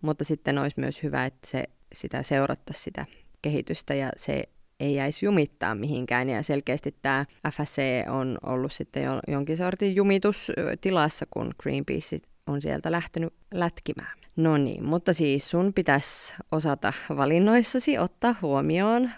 mutta 0.00 0.24
sitten 0.24 0.58
olisi 0.58 0.80
myös 0.80 1.02
hyvä, 1.02 1.24
että 1.24 1.48
se, 1.50 1.64
sitä 1.92 2.22
seurattaisi 2.22 2.82
sitä 2.82 3.06
kehitystä 3.42 3.94
ja 3.94 4.10
se 4.16 4.44
ei 4.80 4.94
jäisi 4.94 5.26
jumittaa 5.26 5.74
mihinkään. 5.74 6.28
Ja 6.28 6.42
selkeästi 6.42 6.94
tämä 7.02 7.24
FSC 7.50 7.82
on 8.08 8.38
ollut 8.42 8.72
sitten 8.72 9.02
jo, 9.02 9.20
jonkin 9.28 9.56
sortin 9.56 9.96
jumitustilassa, 9.96 11.26
kun 11.30 11.54
Greenpeace 11.62 12.18
on 12.46 12.62
sieltä 12.62 12.92
lähtenyt 12.92 13.32
lätkimään. 13.54 14.18
No 14.36 14.56
niin, 14.56 14.84
mutta 14.84 15.12
siis 15.12 15.50
sun 15.50 15.72
pitäisi 15.74 16.34
osata 16.52 16.92
valinnoissasi 17.16 17.98
ottaa 17.98 18.34
huomioon 18.42 19.10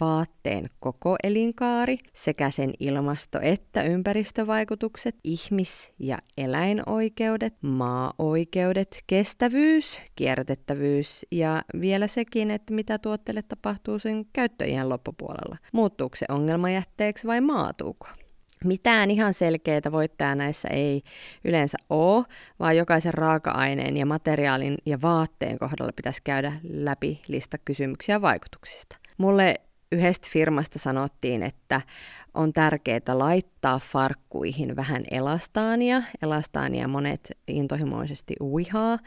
vaatteen 0.00 0.70
koko 0.80 1.16
elinkaari 1.24 1.98
sekä 2.12 2.50
sen 2.50 2.72
ilmasto- 2.80 3.40
että 3.42 3.82
ympäristövaikutukset, 3.82 5.16
ihmis- 5.24 5.92
ja 5.98 6.18
eläinoikeudet, 6.38 7.54
maa-oikeudet, 7.62 9.02
kestävyys, 9.06 10.00
kierrätettävyys 10.16 11.26
ja 11.30 11.62
vielä 11.80 12.06
sekin, 12.06 12.50
että 12.50 12.74
mitä 12.74 12.98
tuotteelle 12.98 13.42
tapahtuu 13.42 13.98
sen 13.98 14.26
käyttöjen 14.32 14.88
loppupuolella. 14.88 15.56
Muuttuuko 15.72 16.16
se 16.16 16.26
ongelmajätteeksi 16.28 17.26
vai 17.26 17.40
maatuuko? 17.40 18.08
Mitään 18.64 19.10
ihan 19.10 19.34
selkeää 19.34 19.80
voittajaa 19.92 20.34
näissä 20.34 20.68
ei 20.68 21.02
yleensä 21.44 21.78
ole, 21.90 22.24
vaan 22.58 22.76
jokaisen 22.76 23.14
raaka-aineen 23.14 23.96
ja 23.96 24.06
materiaalin 24.06 24.78
ja 24.86 24.98
vaatteen 25.02 25.58
kohdalla 25.58 25.92
pitäisi 25.96 26.20
käydä 26.24 26.52
läpi 26.62 27.20
lista 27.28 27.58
kysymyksiä 27.58 28.20
vaikutuksista. 28.20 28.99
Mulle 29.20 29.54
yhdestä 29.92 30.28
firmasta 30.30 30.78
sanottiin, 30.78 31.42
että 31.42 31.80
on 32.34 32.52
tärkeää 32.52 33.00
laittaa 33.12 33.78
farkkuihin 33.78 34.76
vähän 34.76 35.04
elastaania. 35.10 36.02
Elastaania 36.22 36.88
monet 36.88 37.32
intohimoisesti 37.48 38.34
uihaa, 38.40 38.98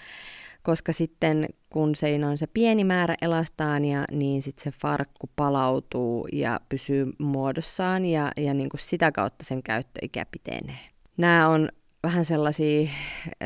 koska 0.63 0.93
sitten 0.93 1.45
kun 1.69 1.95
se 1.95 2.19
on 2.29 2.37
se 2.37 2.47
pieni 2.47 2.83
määrä 2.83 3.15
elastaania, 3.21 4.03
niin 4.11 4.41
sitten 4.41 4.63
se 4.63 4.79
farkku 4.79 5.29
palautuu 5.35 6.27
ja 6.31 6.59
pysyy 6.69 7.13
muodossaan 7.17 8.05
ja, 8.05 8.31
ja 8.37 8.53
niin 8.53 8.69
kuin 8.69 8.81
sitä 8.81 9.11
kautta 9.11 9.45
sen 9.45 9.63
käyttöikä 9.63 10.25
pitenee. 10.31 10.79
Nämä 11.17 11.47
on 11.47 11.69
vähän 12.03 12.25
sellaisia, 12.25 12.89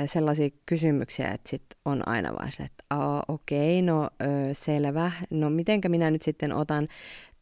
sellaisia 0.06 0.50
kysymyksiä, 0.66 1.32
että 1.32 1.50
sit 1.50 1.64
on 1.86 2.08
aina 2.08 2.34
vaan 2.34 2.52
se, 2.52 2.64
että 2.64 2.84
okei, 3.28 3.80
okay, 3.80 3.86
no 3.86 4.04
ö, 4.04 4.54
selvä, 4.54 5.12
no 5.30 5.50
mitenkä 5.50 5.90
minä 5.90 6.12
nyt 6.12 6.22
sitten 6.22 6.54
otan 6.54 6.88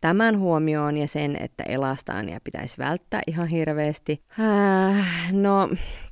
tämän 0.06 0.39
huomioon 0.39 0.98
ja 0.98 1.08
sen, 1.08 1.38
että 1.39 1.63
elastaania 1.63 2.39
pitäisi 2.44 2.78
välttää 2.78 3.22
ihan 3.28 3.48
hirveästi. 3.48 4.22
Äh, 4.39 5.34
no, 5.34 5.70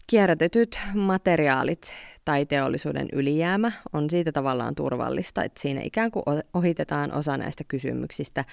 kierrätetyt 0.08 0.80
materiaalit 0.94 1.94
tai 2.26 2.46
teollisuuden 2.46 3.08
ylijäämä 3.12 3.72
on 3.94 4.10
siitä 4.10 4.32
tavallaan 4.32 4.76
turvallista, 4.76 5.44
että 5.44 5.62
siinä 5.62 5.82
ikään 5.84 6.12
kuin 6.12 6.24
ohitetaan 6.54 7.14
osa 7.14 7.38
näistä 7.38 7.64
kysymyksistä, 7.68 8.46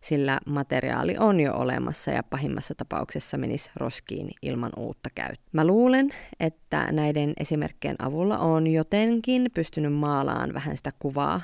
sillä 0.00 0.40
materiaali 0.46 1.16
on 1.18 1.40
jo 1.40 1.54
olemassa 1.54 2.10
ja 2.10 2.22
pahimmassa 2.22 2.74
tapauksessa 2.74 3.38
menisi 3.38 3.70
roskiin 3.76 4.30
ilman 4.42 4.72
uutta 4.76 5.10
käyttöä. 5.14 5.48
Mä 5.52 5.66
luulen, 5.66 6.10
että 6.40 6.92
näiden 6.92 7.32
esimerkkien 7.40 7.96
avulla 7.98 8.38
on 8.38 8.66
jotenkin 8.66 9.46
pystynyt 9.54 9.92
maalaan 9.92 10.54
vähän 10.54 10.76
sitä 10.76 10.92
kuvaa 10.98 11.40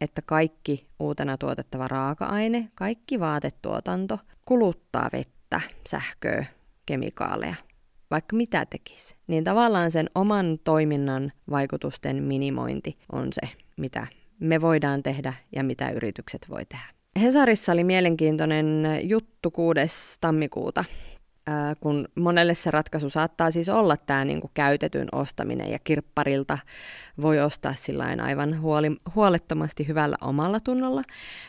että 0.00 0.22
kaikki 0.22 0.86
uutena 0.98 1.38
tuotettava 1.38 1.88
raaka-aine, 1.88 2.68
kaikki 2.74 3.20
vaatetuotanto 3.20 4.18
kuluttaa 4.46 5.10
vettä, 5.12 5.60
sähköä, 5.88 6.46
kemikaaleja, 6.86 7.54
vaikka 8.10 8.36
mitä 8.36 8.66
tekisi. 8.66 9.16
Niin 9.26 9.44
tavallaan 9.44 9.90
sen 9.90 10.10
oman 10.14 10.58
toiminnan 10.64 11.32
vaikutusten 11.50 12.22
minimointi 12.22 12.98
on 13.12 13.28
se, 13.32 13.52
mitä 13.76 14.06
me 14.40 14.60
voidaan 14.60 15.02
tehdä 15.02 15.34
ja 15.56 15.64
mitä 15.64 15.90
yritykset 15.90 16.46
voi 16.50 16.64
tehdä. 16.66 16.84
Hesarissa 17.20 17.72
oli 17.72 17.84
mielenkiintoinen 17.84 18.84
juttu 19.02 19.50
6. 19.50 20.18
tammikuuta 20.20 20.84
kun 21.80 22.08
monelle 22.14 22.54
se 22.54 22.70
ratkaisu 22.70 23.10
saattaa 23.10 23.50
siis 23.50 23.68
olla 23.68 23.96
tämä 23.96 24.24
niin 24.24 24.40
käytetyn 24.54 25.08
ostaminen 25.12 25.70
ja 25.70 25.78
kirpparilta 25.78 26.58
voi 27.22 27.40
ostaa 27.40 27.74
sillä 27.74 28.04
aivan 28.22 28.60
huoli, 28.60 28.96
huolettomasti 29.14 29.88
hyvällä 29.88 30.16
omalla 30.20 30.60
tunnolla. 30.60 31.02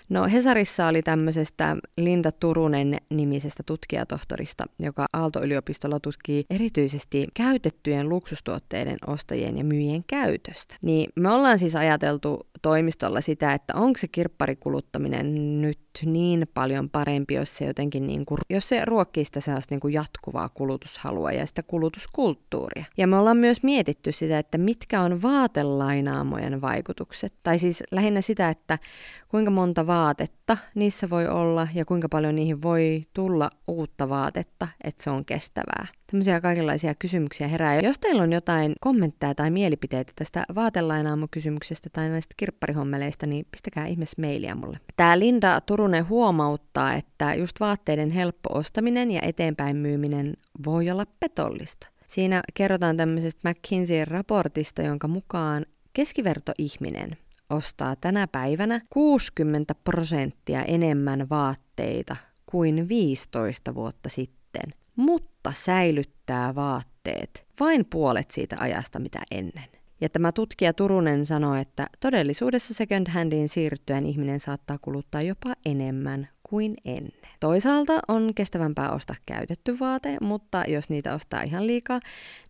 No 0.09 0.27
Hesarissa 0.27 0.87
oli 0.87 1.01
tämmöisestä 1.01 1.77
Linda 1.97 2.31
Turunen 2.31 2.97
nimisestä 3.09 3.63
tutkijatohtorista, 3.65 4.65
joka 4.79 5.05
Aalto-yliopistolla 5.13 5.99
tutkii 5.99 6.45
erityisesti 6.49 7.27
käytettyjen 7.33 8.09
luksustuotteiden 8.09 8.97
ostajien 9.07 9.57
ja 9.57 9.63
myyjien 9.63 10.03
käytöstä. 10.07 10.75
Niin 10.81 11.09
me 11.15 11.31
ollaan 11.31 11.59
siis 11.59 11.75
ajateltu 11.75 12.47
toimistolla 12.61 13.21
sitä, 13.21 13.53
että 13.53 13.75
onko 13.75 13.97
se 13.97 14.07
kirpparikuluttaminen 14.07 15.61
nyt 15.61 15.79
niin 16.05 16.47
paljon 16.53 16.89
parempi, 16.89 17.33
jos 17.33 17.57
se 17.57 17.65
jotenkin 17.65 18.07
niin 18.07 18.25
kuin, 18.25 18.37
jos 18.49 18.69
se 18.69 18.85
ruokkii 18.85 19.25
sitä 19.25 19.39
sellaista 19.39 19.73
niin 19.73 19.79
kuin 19.79 19.93
jatkuvaa 19.93 20.49
kulutushalua 20.49 21.31
ja 21.31 21.45
sitä 21.45 21.63
kulutuskulttuuria. 21.63 22.85
Ja 22.97 23.07
me 23.07 23.17
ollaan 23.17 23.37
myös 23.37 23.63
mietitty 23.63 24.11
sitä, 24.11 24.39
että 24.39 24.57
mitkä 24.57 25.01
on 25.01 25.21
vaatelainaamojen 25.21 26.61
vaikutukset. 26.61 27.33
Tai 27.43 27.59
siis 27.59 27.83
lähinnä 27.91 28.21
sitä, 28.21 28.49
että 28.49 28.79
kuinka 29.27 29.51
monta 29.51 29.87
vaatetta 29.87 30.57
niissä 30.75 31.09
voi 31.09 31.27
olla 31.27 31.67
ja 31.73 31.85
kuinka 31.85 32.09
paljon 32.09 32.35
niihin 32.35 32.61
voi 32.61 33.03
tulla 33.13 33.51
uutta 33.67 34.09
vaatetta, 34.09 34.67
että 34.83 35.03
se 35.03 35.09
on 35.09 35.25
kestävää. 35.25 35.87
Tämmöisiä 36.15 36.41
kaikenlaisia 36.41 36.95
kysymyksiä 36.95 37.47
herää. 37.47 37.75
Ja 37.75 37.81
jos 37.81 37.99
teillä 37.99 38.23
on 38.23 38.33
jotain 38.33 38.73
kommentteja 38.81 39.35
tai 39.35 39.51
mielipiteitä 39.51 40.13
tästä 40.15 40.45
vaatelainaamo-kysymyksestä 40.55 41.89
tai 41.93 42.09
näistä 42.09 42.33
kirpparihommeleista, 42.37 43.25
niin 43.25 43.45
pistäkää 43.51 43.87
ihmeessä 43.87 44.21
mailia 44.21 44.55
mulle. 44.55 44.79
Tää 44.97 45.19
Linda 45.19 45.61
Turunen 45.61 46.09
huomauttaa, 46.09 46.93
että 46.93 47.33
just 47.33 47.59
vaatteiden 47.59 48.09
helppo 48.09 48.49
ostaminen 48.53 49.11
ja 49.11 49.21
eteenpäin 49.21 49.75
myyminen 49.77 50.33
voi 50.65 50.89
olla 50.89 51.05
petollista. 51.19 51.87
Siinä 52.07 52.41
kerrotaan 52.53 52.97
tämmöisestä 52.97 53.49
McKinseyn 53.49 54.07
raportista, 54.07 54.81
jonka 54.81 55.07
mukaan 55.07 55.65
keskivertoihminen 55.93 57.17
ostaa 57.49 57.95
tänä 57.95 58.27
päivänä 58.27 58.81
60 58.89 59.75
prosenttia 59.75 60.63
enemmän 60.63 61.29
vaatteita 61.29 62.15
kuin 62.45 62.89
15 62.89 63.75
vuotta 63.75 64.09
sitten, 64.09 64.73
mutta 64.95 65.34
säilyttää 65.51 66.55
vaatteet 66.55 67.45
vain 67.59 67.85
puolet 67.85 68.31
siitä 68.31 68.55
ajasta, 68.59 68.99
mitä 68.99 69.19
ennen. 69.31 69.65
Ja 70.01 70.09
tämä 70.09 70.31
tutkija 70.31 70.73
Turunen 70.73 71.25
sanoi, 71.25 71.61
että 71.61 71.87
todellisuudessa 71.99 72.73
second 72.73 73.07
handiin 73.09 73.49
siirryttyen 73.49 74.05
ihminen 74.05 74.39
saattaa 74.39 74.77
kuluttaa 74.81 75.21
jopa 75.21 75.53
enemmän 75.65 76.27
kuin 76.43 76.73
ennen. 76.85 77.29
Toisaalta 77.39 77.99
on 78.07 78.31
kestävämpää 78.35 78.91
ostaa 78.91 79.15
käytetty 79.25 79.79
vaate, 79.79 80.17
mutta 80.21 80.63
jos 80.67 80.89
niitä 80.89 81.15
ostaa 81.15 81.43
ihan 81.43 81.67
liikaa, 81.67 81.99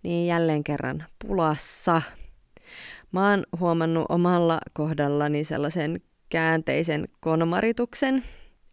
niin 0.04 0.28
jälleen 0.28 0.64
kerran 0.64 1.04
pulassa. 1.28 2.02
Mä 3.12 3.30
oon 3.30 3.44
huomannut 3.60 4.06
omalla 4.10 4.60
kohdallani 4.74 5.44
sellaisen 5.44 6.02
käänteisen 6.30 7.08
konmarituksen, 7.20 8.24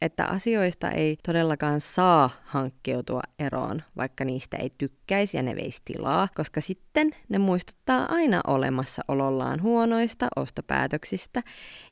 että 0.03 0.25
asioista 0.27 0.91
ei 0.91 1.17
todellakaan 1.27 1.81
saa 1.81 2.31
hankkeutua 2.45 3.23
eroon, 3.39 3.83
vaikka 3.97 4.25
niistä 4.25 4.57
ei 4.57 4.73
tykkäisi 4.79 5.37
ja 5.37 5.43
ne 5.43 5.57
veisi 5.57 5.83
tilaa, 5.85 6.29
koska 6.35 6.61
sitten 6.61 7.11
ne 7.29 7.39
muistuttaa 7.39 8.07
aina 8.09 8.41
olemassaolollaan 8.47 9.63
huonoista 9.63 10.29
ostopäätöksistä, 10.37 11.43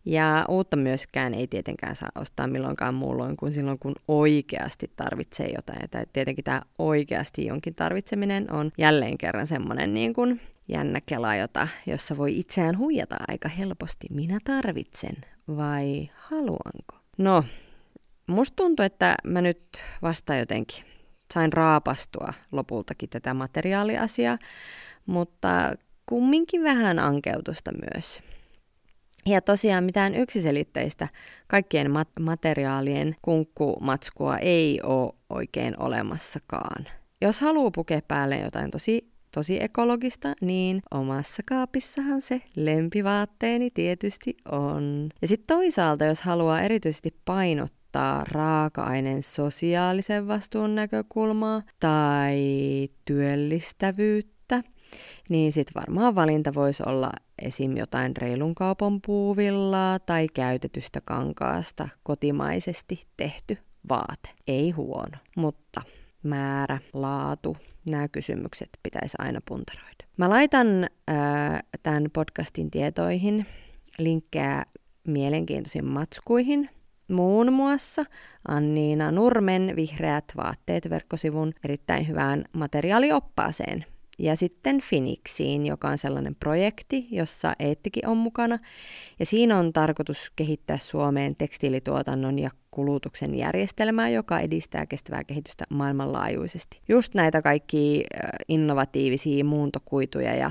ja 0.04 0.44
uutta 0.48 0.76
myöskään 0.76 1.34
ei 1.34 1.46
tietenkään 1.46 1.96
saa 1.96 2.08
ostaa 2.14 2.46
milloinkaan 2.46 2.94
muulloin 2.94 3.36
kuin 3.36 3.52
silloin, 3.52 3.78
kun 3.78 3.94
oikeasti 4.08 4.90
tarvitsee 4.96 5.52
jotain. 5.56 5.78
Ja 5.92 6.04
tietenkin 6.12 6.44
tämä 6.44 6.62
oikeasti 6.78 7.46
jonkin 7.46 7.74
tarvitseminen 7.74 8.52
on 8.52 8.72
jälleen 8.78 9.18
kerran 9.18 9.46
semmoinen 9.46 9.94
niin 9.94 10.14
kuin 10.14 10.40
jännä 10.68 11.00
kela, 11.06 11.36
jota, 11.36 11.68
jossa 11.86 12.16
voi 12.16 12.38
itseään 12.38 12.78
huijata 12.78 13.16
aika 13.28 13.48
helposti. 13.48 14.06
Minä 14.10 14.38
tarvitsen 14.44 15.16
vai 15.56 16.10
haluanko? 16.14 16.96
No, 17.18 17.44
Musta 18.30 18.56
tuntuu, 18.56 18.84
että 18.84 19.14
mä 19.24 19.40
nyt 19.40 19.62
vasta 20.02 20.36
jotenkin 20.36 20.84
sain 21.34 21.52
raapastua 21.52 22.32
lopultakin 22.52 23.08
tätä 23.08 23.34
materiaaliasiaa, 23.34 24.38
mutta 25.06 25.48
kumminkin 26.06 26.62
vähän 26.62 26.98
ankeutusta 26.98 27.70
myös. 27.72 28.22
Ja 29.26 29.40
tosiaan 29.40 29.84
mitään 29.84 30.14
yksiselitteistä 30.14 31.08
kaikkien 31.46 31.86
mat- 31.86 32.22
materiaalien 32.22 33.16
kunkkumatskua 33.22 34.38
ei 34.38 34.80
ole 34.82 35.12
oikein 35.30 35.82
olemassakaan. 35.82 36.86
Jos 37.20 37.40
haluaa 37.40 37.70
pukea 37.70 38.00
päälle 38.08 38.38
jotain 38.38 38.70
tosi 38.70 39.10
tosi 39.34 39.62
ekologista, 39.62 40.32
niin 40.40 40.82
omassa 40.90 41.42
kaapissahan 41.48 42.20
se 42.20 42.42
lempivaatteeni 42.56 43.70
tietysti 43.70 44.36
on. 44.52 45.08
Ja 45.22 45.28
sitten 45.28 45.56
toisaalta, 45.56 46.04
jos 46.04 46.22
haluaa 46.22 46.60
erityisesti 46.60 47.16
painottaa, 47.24 47.79
korostaa 47.92 48.24
raaka-aineen 48.24 49.22
sosiaalisen 49.22 50.28
vastuun 50.28 50.74
näkökulmaa 50.74 51.62
tai 51.80 52.38
työllistävyyttä, 53.04 54.62
niin 55.28 55.52
sitten 55.52 55.74
varmaan 55.74 56.14
valinta 56.14 56.54
voisi 56.54 56.82
olla 56.86 57.12
esim. 57.46 57.76
jotain 57.76 58.16
reilun 58.16 58.54
kaupan 58.54 59.00
puuvillaa 59.06 59.98
tai 59.98 60.26
käytetystä 60.34 61.00
kankaasta 61.04 61.88
kotimaisesti 62.02 63.06
tehty 63.16 63.58
vaate. 63.88 64.30
Ei 64.46 64.70
huono, 64.70 65.18
mutta 65.36 65.82
määrä, 66.22 66.78
laatu, 66.92 67.56
nämä 67.90 68.08
kysymykset 68.08 68.68
pitäisi 68.82 69.16
aina 69.18 69.40
puntaroida. 69.48 70.04
Mä 70.16 70.30
laitan 70.30 70.66
tämän 71.82 72.06
podcastin 72.12 72.70
tietoihin 72.70 73.46
linkkejä 73.98 74.64
mielenkiintoisiin 75.06 75.84
matskuihin, 75.84 76.70
muun 77.10 77.52
muassa 77.52 78.04
Anniina 78.48 79.10
Nurmen 79.10 79.72
Vihreät 79.76 80.24
vaatteet 80.36 80.90
verkkosivun 80.90 81.52
erittäin 81.64 82.08
hyvään 82.08 82.44
materiaalioppaaseen. 82.52 83.84
Ja 84.18 84.36
sitten 84.36 84.80
Finixiin, 84.80 85.66
joka 85.66 85.88
on 85.88 85.98
sellainen 85.98 86.34
projekti, 86.34 87.08
jossa 87.10 87.52
Eettikin 87.58 88.06
on 88.06 88.16
mukana. 88.16 88.58
Ja 89.18 89.26
siinä 89.26 89.58
on 89.58 89.72
tarkoitus 89.72 90.32
kehittää 90.36 90.78
Suomeen 90.78 91.36
tekstiilituotannon 91.36 92.38
ja 92.38 92.50
kulutuksen 92.70 93.34
järjestelmää, 93.34 94.08
joka 94.08 94.40
edistää 94.40 94.86
kestävää 94.86 95.24
kehitystä 95.24 95.64
maailmanlaajuisesti. 95.70 96.80
Just 96.88 97.14
näitä 97.14 97.42
kaikki 97.42 98.04
innovatiivisia 98.48 99.44
muuntokuituja 99.44 100.34
ja 100.34 100.50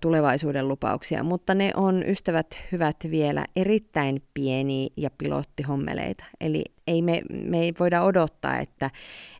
tulevaisuuden 0.00 0.68
lupauksia, 0.68 1.22
mutta 1.22 1.54
ne 1.54 1.72
on 1.76 2.02
ystävät 2.06 2.46
hyvät 2.72 2.96
vielä 3.10 3.44
erittäin 3.56 4.22
pieniä 4.34 4.88
ja 4.96 5.10
pilottihommeleita. 5.18 6.24
Eli 6.40 6.64
ei 6.86 7.02
me, 7.02 7.22
me 7.30 7.60
ei 7.60 7.74
voida 7.78 8.02
odottaa, 8.02 8.58
että, 8.58 8.90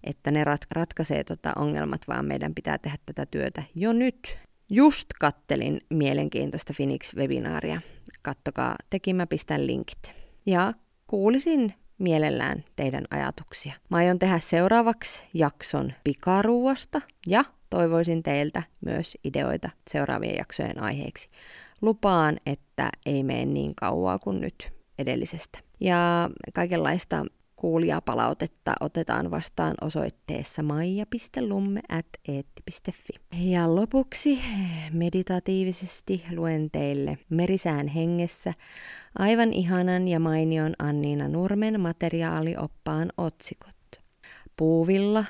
että 0.04 0.30
ne 0.30 0.44
rat, 0.44 0.60
ratkaisee 0.70 1.24
tota 1.24 1.52
ongelmat, 1.56 2.00
vaan 2.08 2.24
meidän 2.24 2.54
pitää 2.54 2.78
tehdä 2.78 2.98
tätä 3.06 3.26
työtä 3.26 3.62
jo 3.74 3.92
nyt. 3.92 4.38
Just 4.70 5.06
kattelin 5.20 5.80
mielenkiintoista 5.90 6.72
Phoenix-webinaaria. 6.72 7.80
Kattokaa, 8.22 8.76
tekin 8.90 9.16
mä 9.16 9.26
pistän 9.26 9.66
linkit. 9.66 10.14
Ja 10.46 10.72
kuulisin 11.06 11.74
mielellään 11.98 12.64
teidän 12.76 13.04
ajatuksia. 13.10 13.72
Mä 13.88 13.96
aion 13.96 14.18
tehdä 14.18 14.38
seuraavaksi 14.38 15.22
jakson 15.34 15.92
pikaruuasta 16.04 17.00
ja 17.26 17.44
toivoisin 17.70 18.22
teiltä 18.22 18.62
myös 18.80 19.16
ideoita 19.24 19.70
seuraavien 19.90 20.36
jaksojen 20.36 20.82
aiheeksi. 20.82 21.28
Lupaan, 21.82 22.36
että 22.46 22.90
ei 23.06 23.22
mene 23.22 23.44
niin 23.44 23.74
kauaa 23.74 24.18
kuin 24.18 24.40
nyt 24.40 24.72
edellisestä. 24.98 25.58
Ja 25.80 26.30
kaikenlaista 26.54 27.24
kuulijapalautetta 27.60 28.74
otetaan 28.80 29.30
vastaan 29.30 29.74
osoitteessa 29.80 30.62
maija.lumme.eetti.fi. 30.62 33.12
Ja 33.52 33.74
lopuksi 33.74 34.40
meditatiivisesti 34.92 36.24
luen 36.34 36.70
teille 36.70 37.18
Merisään 37.30 37.88
hengessä 37.88 38.54
aivan 39.18 39.52
ihanan 39.52 40.08
ja 40.08 40.20
mainion 40.20 40.74
Anniina 40.78 41.28
Nurmen 41.28 41.80
materiaalioppaan 41.80 43.12
otsikot. 43.16 43.74
Puuvilla, 44.56 45.24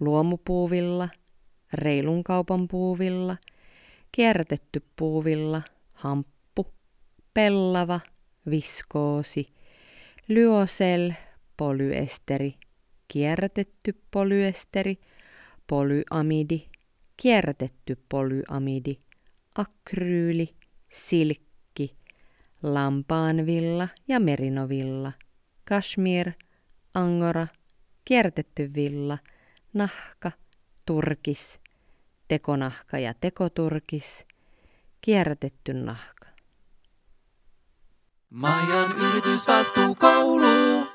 luomupuuvilla, 0.00 1.08
reilun 1.72 2.24
kaupan 2.24 2.68
puuvilla, 2.68 3.36
kierrätetty 4.12 4.82
puuvilla, 4.96 5.62
hamppu, 5.92 6.66
pellava, 7.34 8.00
viskoosi, 8.50 9.46
lyosel, 10.28 11.12
polyesteri, 11.56 12.54
kierrätetty 13.08 13.94
polyesteri, 14.10 14.98
polyamidi, 15.66 16.68
kierrätetty 17.16 17.96
polyamidi, 18.08 19.00
akryyli, 19.58 20.48
silkki, 20.88 21.96
lampaanvilla 22.62 23.88
ja 24.08 24.20
merinovilla, 24.20 25.12
kashmir, 25.64 26.32
angora, 26.94 27.46
kierrätetty 28.04 28.74
villa, 28.74 29.18
nahka, 29.72 30.32
turkis, 30.86 31.60
tekonahka 32.28 32.98
ja 32.98 33.14
tekoturkis, 33.14 34.26
kierrätetty 35.00 35.74
nahka. 35.74 36.26
Majan 38.30 38.96
yritysvastuukoulu. 38.98 40.93